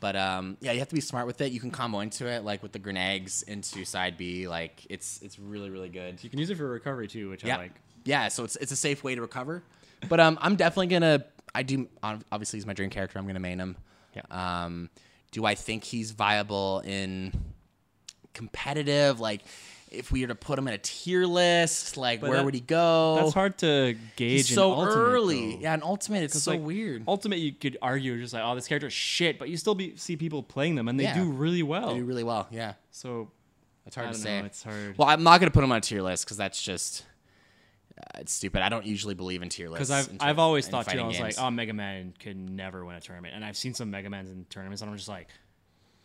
but 0.00 0.16
um, 0.16 0.56
yeah, 0.60 0.72
you 0.72 0.80
have 0.80 0.88
to 0.88 0.94
be 0.94 1.00
smart 1.00 1.26
with 1.26 1.40
it. 1.40 1.52
You 1.52 1.60
can 1.60 1.70
combo 1.70 2.00
into 2.00 2.26
it 2.26 2.44
like 2.44 2.62
with 2.62 2.72
the 2.72 2.78
grenades 2.80 3.42
into 3.42 3.84
side 3.84 4.16
B. 4.16 4.48
Like 4.48 4.84
it's 4.90 5.20
it's 5.22 5.38
really 5.38 5.70
really 5.70 5.88
good. 5.88 6.22
You 6.22 6.30
can 6.30 6.38
use 6.38 6.50
it 6.50 6.56
for 6.56 6.68
recovery 6.68 7.06
too, 7.08 7.30
which 7.30 7.44
Yeah. 7.44 7.56
I 7.56 7.58
like. 7.58 7.72
Yeah, 8.04 8.28
so 8.28 8.42
it's 8.44 8.56
it's 8.56 8.72
a 8.72 8.76
safe 8.76 9.04
way 9.04 9.14
to 9.14 9.20
recover. 9.20 9.62
But 10.08 10.18
um, 10.18 10.36
I'm 10.40 10.56
definitely 10.56 10.88
gonna. 10.88 11.24
I 11.54 11.62
do 11.62 11.86
obviously 12.02 12.56
he's 12.56 12.66
my 12.66 12.72
dream 12.72 12.90
character. 12.90 13.18
I'm 13.18 13.26
gonna 13.26 13.38
main 13.38 13.60
him. 13.60 13.76
Yeah. 14.16 14.22
Um, 14.64 14.90
do 15.30 15.44
I 15.44 15.54
think 15.54 15.84
he's 15.84 16.10
viable 16.10 16.80
in 16.84 17.32
competitive? 18.34 19.20
Like, 19.20 19.42
if 19.92 20.10
we 20.10 20.22
were 20.22 20.28
to 20.28 20.34
put 20.34 20.58
him 20.58 20.66
in 20.68 20.74
a 20.74 20.78
tier 20.78 21.26
list, 21.26 21.96
like 21.96 22.20
But 22.20 22.30
where 22.30 22.38
that- 22.38 22.44
would 22.44 22.54
he 22.54 22.60
go? 22.60 23.16
That's 23.20 23.34
hard 23.34 23.58
to 23.58 23.94
gauge. 24.16 24.48
He's 24.48 24.54
so 24.54 24.72
Ultimate, 24.72 24.94
early. 24.96 25.52
though. 25.56 25.60
Yeah, 25.60 25.74
in 25.74 25.82
Ultimate, 25.82 26.22
it's 26.24 26.42
so 26.42 26.52
like, 26.52 26.60
weird. 26.62 27.04
Ultimate, 27.06 27.38
you 27.38 27.52
could 27.52 27.76
argue 27.82 28.18
just 28.20 28.32
like, 28.34 28.42
oh, 28.44 28.54
this 28.54 28.66
character 28.66 28.86
is 28.86 28.92
shit, 28.92 29.38
but 29.38 29.48
you 29.48 29.56
still 29.56 29.74
be, 29.74 29.94
see 29.96 30.16
people 30.16 30.42
playing 30.42 30.74
them, 30.76 30.88
and 30.88 30.98
they 30.98 31.04
Yeah. 31.04 31.14
do 31.14 31.30
really 31.30 31.62
well. 31.62 31.88
They 31.92 32.00
do 32.00 32.04
really 32.04 32.24
well. 32.24 32.48
Yeah, 32.50 32.74
so 32.90 33.30
it's 33.86 33.94
hard 33.96 34.12
to 34.12 34.18
know. 34.18 34.24
say. 34.24 34.38
It's 34.40 34.62
hard 34.62 34.96
Well, 34.96 35.08
I'm 35.08 35.22
not 35.22 35.40
gonna 35.40 35.50
put 35.50 35.62
him 35.62 35.70
on 35.72 35.78
a 35.78 35.82
tier 35.82 36.02
list 36.02 36.24
because 36.24 36.36
that's 36.38 36.60
just. 36.62 37.04
Uh, 37.98 38.20
it's 38.20 38.32
stupid. 38.32 38.62
I 38.62 38.70
don't 38.70 38.86
usually 38.86 39.14
believe 39.14 39.42
in 39.42 39.50
tier 39.50 39.68
lists. 39.68 39.90
because 39.90 40.08
I've 40.08 40.16
I've 40.30 40.38
always 40.38 40.66
thought 40.66 40.88
too. 40.88 40.98
I 40.98 41.06
was 41.06 41.18
games. 41.18 41.36
like, 41.36 41.44
oh, 41.46 41.50
Mega 41.50 41.74
Man 41.74 42.14
could 42.18 42.36
never 42.36 42.84
win 42.86 42.96
a 42.96 43.00
tournament, 43.00 43.34
and 43.34 43.44
I've 43.44 43.56
seen 43.56 43.74
some 43.74 43.90
Mega 43.90 44.08
Mans 44.08 44.30
in 44.30 44.46
tournaments, 44.46 44.80
and 44.80 44.90
I'm 44.90 44.96
just 44.96 45.08
like, 45.10 45.28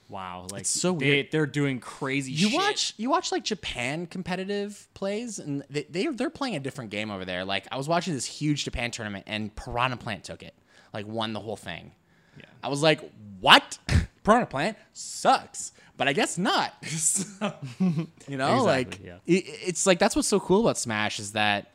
wow, 0.09 0.47
like 0.51 0.61
It's 0.61 0.69
so 0.69 0.93
they, 0.93 1.05
weird. 1.05 1.27
They're 1.31 1.45
doing 1.45 1.79
crazy. 1.79 2.31
You 2.31 2.49
shit. 2.49 2.57
watch 2.57 2.93
you 2.97 3.09
watch 3.09 3.31
like 3.31 3.43
Japan 3.43 4.07
competitive 4.07 4.87
plays, 4.93 5.39
and 5.39 5.63
they, 5.69 5.83
they 5.83 6.07
they're 6.07 6.29
playing 6.29 6.55
a 6.55 6.59
different 6.59 6.91
game 6.91 7.11
over 7.11 7.25
there. 7.25 7.45
Like 7.45 7.67
I 7.71 7.77
was 7.77 7.87
watching 7.87 8.13
this 8.13 8.25
huge 8.25 8.63
Japan 8.63 8.91
tournament, 8.91 9.25
and 9.27 9.55
Piranha 9.55 9.97
Plant 9.97 10.23
took 10.23 10.43
it, 10.43 10.55
like 10.93 11.07
won 11.07 11.33
the 11.33 11.39
whole 11.39 11.57
thing. 11.57 11.91
Yeah. 12.37 12.45
I 12.63 12.69
was 12.69 12.81
like, 12.81 13.01
what? 13.39 13.77
Piranha 14.23 14.45
Plant 14.45 14.77
sucks, 14.93 15.71
but 15.95 16.07
I 16.07 16.13
guess 16.13 16.37
not. 16.37 16.73
So, 16.85 17.53
you 18.27 18.37
know, 18.37 18.63
like 18.63 18.99
yeah. 19.03 19.17
it, 19.25 19.45
it's 19.65 19.85
like 19.85 19.99
that's 19.99 20.15
what's 20.15 20.27
so 20.27 20.39
cool 20.39 20.61
about 20.61 20.77
Smash 20.77 21.19
is 21.19 21.33
that 21.33 21.71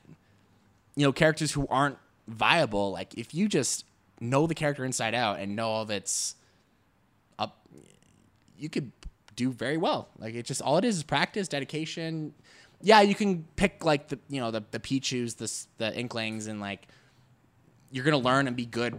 you 0.96 1.06
know 1.06 1.12
characters 1.12 1.52
who 1.52 1.66
aren't 1.68 1.98
viable. 2.28 2.92
Like 2.92 3.14
if 3.14 3.34
you 3.34 3.48
just 3.48 3.84
know 4.20 4.46
the 4.46 4.54
character 4.54 4.84
inside 4.84 5.14
out 5.14 5.40
and 5.40 5.56
know 5.56 5.68
all 5.68 5.82
of 5.82 5.90
its 5.90 6.36
you 8.62 8.68
could 8.68 8.92
do 9.34 9.50
very 9.50 9.76
well. 9.76 10.08
Like 10.18 10.34
it's 10.34 10.48
just 10.48 10.62
all 10.62 10.78
it 10.78 10.84
is 10.84 10.98
is 10.98 11.02
practice, 11.02 11.48
dedication. 11.48 12.32
Yeah, 12.80 13.00
you 13.00 13.14
can 13.14 13.44
pick 13.56 13.84
like 13.84 14.08
the 14.08 14.18
you 14.28 14.40
know 14.40 14.50
the 14.50 14.62
the 14.70 14.80
Pichu's, 14.80 15.34
the 15.34 15.52
the 15.78 15.94
Inklings, 15.96 16.46
and 16.46 16.60
like 16.60 16.86
you're 17.90 18.04
gonna 18.04 18.18
learn 18.18 18.46
and 18.46 18.56
be 18.56 18.66
good 18.66 18.96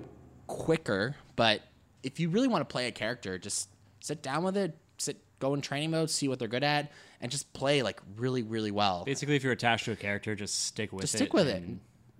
quicker. 0.47 1.15
But 1.35 1.61
if 2.03 2.19
you 2.19 2.29
really 2.29 2.47
want 2.47 2.67
to 2.67 2.71
play 2.71 2.87
a 2.87 2.91
character, 2.91 3.37
just 3.37 3.69
sit 4.01 4.21
down 4.21 4.43
with 4.43 4.57
it, 4.57 4.77
sit, 4.97 5.17
go 5.39 5.53
in 5.53 5.61
training 5.61 5.91
mode, 5.91 6.09
see 6.09 6.27
what 6.27 6.39
they're 6.39 6.47
good 6.47 6.63
at, 6.63 6.91
and 7.21 7.31
just 7.31 7.51
play 7.53 7.81
like 7.81 8.01
really, 8.17 8.43
really 8.43 8.71
well. 8.71 9.03
Basically, 9.05 9.35
if 9.35 9.43
you're 9.43 9.53
attached 9.53 9.85
to 9.85 9.93
a 9.93 9.95
character, 9.95 10.35
just 10.35 10.65
stick 10.65 10.91
with 10.91 11.03
it. 11.03 11.07
just 11.07 11.15
it. 11.15 11.17
stick 11.17 11.33
with 11.33 11.47
it. 11.47 11.63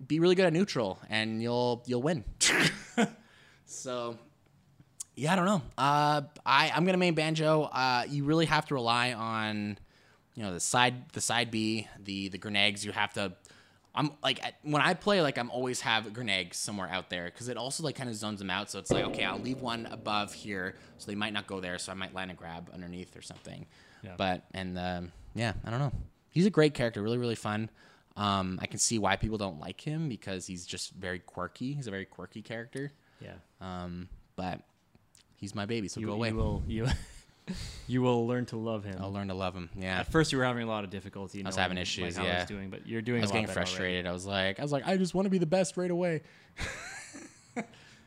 Be 0.08 0.18
really 0.18 0.34
good 0.34 0.46
at 0.46 0.52
neutral, 0.52 0.98
and 1.10 1.42
you'll 1.42 1.82
you'll 1.86 2.02
win. 2.02 2.24
so, 3.66 4.18
yeah, 5.16 5.32
I 5.32 5.36
don't 5.36 5.46
know. 5.46 5.62
Uh, 5.78 6.22
I 6.44 6.70
I'm 6.74 6.84
gonna 6.84 6.98
main 6.98 7.14
banjo. 7.14 7.62
Uh, 7.64 8.04
you 8.08 8.24
really 8.24 8.46
have 8.46 8.66
to 8.66 8.74
rely 8.74 9.12
on, 9.12 9.78
you 10.34 10.42
know, 10.42 10.52
the 10.52 10.60
side 10.60 11.10
the 11.12 11.20
side 11.20 11.50
B, 11.50 11.86
the 12.02 12.28
the 12.28 12.38
grenades. 12.38 12.84
You 12.84 12.92
have 12.92 13.12
to. 13.14 13.32
I'm 13.96 14.10
like 14.24 14.40
when 14.62 14.82
I 14.82 14.94
play, 14.94 15.20
like 15.22 15.38
I'm 15.38 15.50
always 15.50 15.80
have 15.82 16.12
grenades 16.12 16.56
somewhere 16.56 16.88
out 16.90 17.10
there 17.10 17.26
because 17.26 17.48
it 17.48 17.56
also 17.56 17.84
like 17.84 17.94
kind 17.94 18.10
of 18.10 18.16
zones 18.16 18.40
them 18.40 18.50
out. 18.50 18.70
So 18.70 18.80
it's 18.80 18.90
like 18.90 19.04
okay, 19.06 19.24
I'll 19.24 19.38
leave 19.38 19.60
one 19.60 19.86
above 19.86 20.32
here, 20.34 20.74
so 20.98 21.06
they 21.06 21.14
might 21.14 21.32
not 21.32 21.46
go 21.46 21.60
there. 21.60 21.78
So 21.78 21.92
I 21.92 21.94
might 21.94 22.12
land 22.12 22.32
a 22.32 22.34
grab 22.34 22.70
underneath 22.74 23.16
or 23.16 23.22
something. 23.22 23.66
Yeah. 24.02 24.14
But 24.16 24.44
and 24.52 24.76
um, 24.78 25.12
yeah, 25.36 25.52
I 25.64 25.70
don't 25.70 25.78
know. 25.78 25.92
He's 26.30 26.46
a 26.46 26.50
great 26.50 26.74
character, 26.74 27.02
really 27.02 27.18
really 27.18 27.36
fun. 27.36 27.70
Um, 28.16 28.58
I 28.60 28.66
can 28.66 28.78
see 28.78 28.98
why 28.98 29.14
people 29.14 29.38
don't 29.38 29.60
like 29.60 29.80
him 29.80 30.08
because 30.08 30.46
he's 30.46 30.66
just 30.66 30.92
very 30.94 31.20
quirky. 31.20 31.72
He's 31.72 31.86
a 31.86 31.90
very 31.90 32.04
quirky 32.04 32.42
character. 32.42 32.92
yeah. 33.20 33.34
Um, 33.60 34.08
but 34.36 34.60
he's 35.44 35.54
my 35.54 35.66
baby, 35.66 35.88
so 35.88 36.00
You, 36.00 36.06
go 36.06 36.12
away. 36.14 36.28
you 36.30 36.34
will 36.36 36.62
you 36.66 36.86
you 37.86 38.00
will 38.00 38.26
learn 38.26 38.46
to 38.46 38.56
love 38.56 38.82
him. 38.84 38.96
I'll 39.00 39.12
learn 39.12 39.28
to 39.28 39.34
love 39.34 39.54
him. 39.54 39.68
Yeah. 39.78 40.00
At 40.00 40.10
first, 40.10 40.32
you 40.32 40.38
were 40.38 40.44
having 40.44 40.62
a 40.62 40.66
lot 40.66 40.84
of 40.84 40.90
difficulty. 40.90 41.42
I 41.44 41.46
was 41.46 41.56
having 41.56 41.76
like, 41.76 41.82
issues, 41.82 42.16
how 42.16 42.24
yeah. 42.24 42.38
he's 42.40 42.48
doing, 42.48 42.70
but 42.70 42.86
you're 42.86 43.02
doing. 43.02 43.20
I 43.20 43.24
was 43.24 43.30
a 43.30 43.34
lot 43.34 43.40
getting 43.40 43.46
better 43.48 43.58
already. 43.60 43.70
frustrated. 43.70 44.06
I 44.06 44.12
was 44.12 44.24
like, 44.26 44.58
I 44.58 44.62
was 44.62 44.72
like, 44.72 44.86
I 44.86 44.96
just 44.96 45.14
want 45.14 45.26
to 45.26 45.30
be 45.30 45.36
the 45.38 45.44
best 45.46 45.76
right 45.76 45.90
away. 45.90 46.22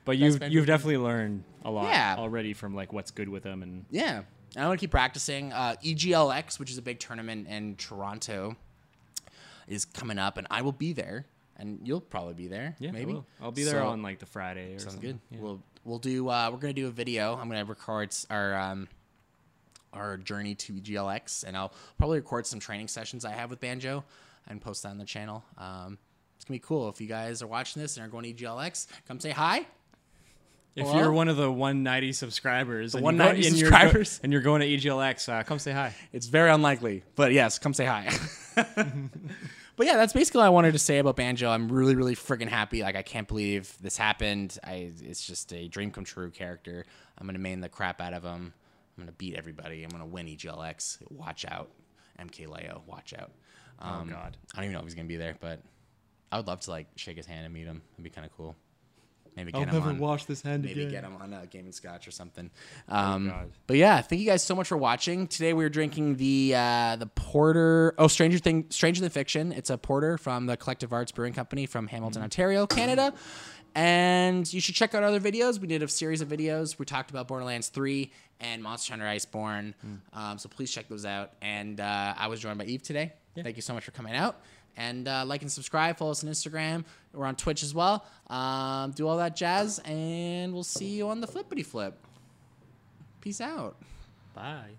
But 0.05 0.17
you've 0.17 0.41
you've 0.49 0.65
definitely 0.65 0.97
learned 0.99 1.43
a 1.65 1.69
lot 1.69 1.89
Yeah. 1.91 2.15
already 2.17 2.53
from 2.53 2.73
like 2.73 2.93
what's 2.93 3.11
good 3.11 3.27
with 3.27 3.43
him 3.43 3.61
and 3.61 3.83
Yeah. 3.91 4.21
And 4.55 4.63
I 4.63 4.67
want 4.67 4.79
to 4.79 4.83
keep 4.83 4.91
practicing. 4.91 5.51
Uh, 5.51 5.75
EGLX, 5.83 6.59
which 6.59 6.71
is 6.71 6.77
a 6.77 6.81
big 6.81 6.99
tournament 6.99 7.47
in 7.49 7.75
Toronto, 7.75 8.55
is 9.67 9.83
coming 9.83 10.17
up, 10.17 10.37
and 10.37 10.47
I 10.49 10.61
will 10.61 10.71
be 10.71 10.93
there, 10.93 11.25
and 11.57 11.81
you'll 11.83 11.99
probably 11.99 12.35
be 12.35 12.47
there. 12.47 12.77
yeah, 12.79 12.89
I 12.89 12.91
maybe. 12.93 13.21
I'll 13.41 13.51
be 13.51 13.63
there 13.65 13.81
So- 13.81 13.87
on 13.89 14.01
like 14.01 14.19
the 14.19 14.25
Friday 14.25 14.75
or 14.75 14.79
Sounds 14.79 14.93
something. 14.93 15.11
good. 15.11 15.19
Yeah. 15.31 15.37
We'll 15.41 15.61
we'll 15.87 15.99
do. 15.99 16.29
Uh, 16.29 16.49
we're 16.51 16.59
gonna 16.59 16.73
do 16.73 16.87
a 16.87 16.91
video. 16.91 17.35
I'm 17.35 17.47
gonna 17.49 17.65
record 17.65 18.13
our 18.29 18.55
um, 18.55 18.87
our 19.93 20.17
journey 20.17 20.53
to 20.55 20.73
EGLX, 20.73 21.43
and 21.45 21.57
I'll 21.57 21.73
probably 21.97 22.19
record 22.19 22.45
some 22.45 22.59
training 22.59 22.89
sessions 22.89 23.25
I 23.25 23.31
have 23.31 23.49
with 23.49 23.59
Banjo 23.59 24.03
and 24.47 24.61
post 24.61 24.83
that 24.83 24.89
on 24.89 24.97
the 24.97 25.05
channel. 25.05 25.43
Um, 25.57 25.97
it's 26.35 26.45
gonna 26.45 26.55
be 26.55 26.63
cool 26.65 26.89
if 26.89 27.01
you 27.01 27.07
guys 27.07 27.41
are 27.41 27.47
watching 27.47 27.81
this 27.81 27.97
and 27.97 28.05
are 28.05 28.09
going 28.09 28.23
to 28.23 28.33
EGLX. 28.33 28.87
Come 29.07 29.19
say 29.19 29.31
hi. 29.31 29.65
If 30.75 30.85
Hello? 30.85 30.99
you're 30.99 31.11
one 31.11 31.27
of 31.27 31.37
the 31.37 31.51
190 31.51 32.13
subscribers, 32.13 32.93
and 32.93 33.01
you 33.01 33.05
190 33.05 33.41
go- 33.41 33.47
and 33.47 33.57
you're 33.57 33.71
go- 33.71 33.75
subscribers? 33.77 34.19
and 34.21 34.31
you're 34.31 34.43
going 34.43 34.61
to 34.61 34.67
EGLX, 34.67 35.27
uh, 35.27 35.41
come 35.41 35.57
say 35.57 35.71
hi. 35.71 35.95
It's 36.13 36.27
very 36.27 36.51
unlikely, 36.51 37.03
but 37.15 37.31
yes, 37.33 37.57
come 37.57 37.73
say 37.73 37.85
hi. 37.85 38.11
but 39.77 39.85
yeah, 39.85 39.95
that's 39.95 40.11
basically 40.11 40.39
what 40.39 40.47
I 40.47 40.49
wanted 40.49 40.73
to 40.73 40.79
say 40.79 40.97
about 40.97 41.15
Banjo. 41.15 41.49
I'm 41.49 41.71
really, 41.71 41.95
really 41.95 42.15
freaking 42.15 42.49
happy. 42.49 42.81
Like 42.81 42.95
I 42.95 43.03
can't 43.03 43.27
believe 43.27 43.73
this 43.79 43.95
happened. 43.95 44.57
I 44.63 44.91
it's 45.01 45.25
just 45.25 45.53
a 45.53 45.67
dream 45.67 45.91
come 45.91 46.03
true 46.03 46.31
character. 46.31 46.85
I'm 47.17 47.27
gonna 47.27 47.39
main 47.39 47.61
the 47.61 47.69
crap 47.69 48.01
out 48.01 48.13
of 48.13 48.23
him. 48.23 48.53
I'm 48.97 49.03
gonna 49.03 49.13
beat 49.13 49.35
everybody. 49.35 49.83
I'm 49.83 49.89
gonna 49.89 50.07
win 50.07 50.25
EGLX. 50.25 50.97
Watch 51.11 51.45
out, 51.47 51.69
MKLeo. 52.19 52.81
Watch 52.87 53.13
out. 53.17 53.31
Um, 53.79 54.07
oh 54.09 54.11
God. 54.11 54.35
I 54.53 54.57
don't 54.57 54.65
even 54.65 54.73
know 54.73 54.79
if 54.79 54.85
he's 54.85 54.95
gonna 54.95 55.07
be 55.07 55.17
there, 55.17 55.37
but 55.39 55.61
I 56.31 56.37
would 56.37 56.47
love 56.47 56.59
to 56.61 56.71
like 56.71 56.87
shake 56.95 57.17
his 57.17 57.27
hand 57.27 57.45
and 57.45 57.53
meet 57.53 57.67
him. 57.67 57.83
It'd 57.93 58.03
be 58.03 58.09
kind 58.09 58.25
of 58.25 58.35
cool. 58.35 58.55
Maybe 59.37 59.51
get 59.51 59.69
him 59.69 59.83
on 59.83 59.99
wash 59.99 60.25
this 60.25 60.41
hand 60.41 60.63
maybe 60.63 60.87
get 60.87 61.03
them 61.03 61.15
on 61.21 61.31
uh, 61.33 61.45
Gaming 61.49 61.71
Scotch 61.71 62.07
or 62.07 62.11
something. 62.11 62.49
Oh, 62.89 62.97
Um, 62.97 63.27
God. 63.29 63.51
but 63.67 63.77
yeah, 63.77 64.01
thank 64.01 64.19
you 64.19 64.27
guys 64.27 64.43
so 64.43 64.55
much 64.55 64.67
for 64.67 64.77
watching. 64.77 65.27
Today 65.27 65.53
we 65.53 65.63
are 65.63 65.69
drinking 65.69 66.15
the 66.15 66.53
uh, 66.55 66.95
the 66.97 67.05
porter. 67.05 67.93
Oh, 67.99 68.07
Stranger 68.07 68.39
Thing, 68.39 68.65
Stranger 68.69 69.01
Than 69.01 69.11
Fiction. 69.11 69.51
It's 69.51 69.69
a 69.69 69.77
porter 69.77 70.17
from 70.17 70.47
the 70.47 70.57
Collective 70.57 70.91
Arts 70.91 71.11
Brewing 71.11 71.33
Company 71.33 71.67
from 71.67 71.87
Hamilton, 71.87 72.23
Ontario, 72.23 72.65
Canada. 72.67 73.13
And 73.75 74.51
you 74.51 74.59
should 74.59 74.73
check 74.73 74.95
out 74.95 75.03
other 75.03 75.19
videos. 75.19 75.59
We 75.59 75.67
did 75.67 75.83
a 75.83 75.87
series 75.87 76.21
of 76.21 76.29
videos. 76.29 76.79
We 76.79 76.85
talked 76.85 77.11
about 77.11 77.27
Borderlands 77.27 77.67
3 77.69 78.11
and 78.39 78.63
Monster 78.63 78.93
Hunter 78.93 79.05
Iceborne. 79.05 79.75
Um, 80.13 80.39
so 80.39 80.49
please 80.49 80.71
check 80.71 80.87
those 80.87 81.05
out. 81.05 81.33
And 81.43 81.79
uh, 81.79 82.15
I 82.17 82.27
was 82.27 82.39
joined 82.39 82.57
by 82.57 82.65
Eve 82.65 82.81
today. 82.81 83.13
Thank 83.35 83.55
you 83.55 83.61
so 83.61 83.75
much 83.75 83.83
for 83.85 83.91
coming 83.91 84.15
out. 84.15 84.41
And 84.77 85.07
uh, 85.07 85.25
like 85.25 85.41
and 85.41 85.51
subscribe. 85.51 85.97
Follow 85.97 86.11
us 86.11 86.23
on 86.23 86.29
Instagram. 86.29 86.85
We're 87.13 87.25
on 87.25 87.35
Twitch 87.35 87.63
as 87.63 87.73
well. 87.73 88.05
Um, 88.27 88.91
do 88.91 89.07
all 89.07 89.17
that 89.17 89.35
jazz. 89.35 89.79
And 89.79 90.53
we'll 90.53 90.63
see 90.63 90.97
you 90.97 91.09
on 91.09 91.19
the 91.19 91.27
flippity 91.27 91.63
flip. 91.63 91.97
Peace 93.19 93.41
out. 93.41 93.75
Bye. 94.33 94.77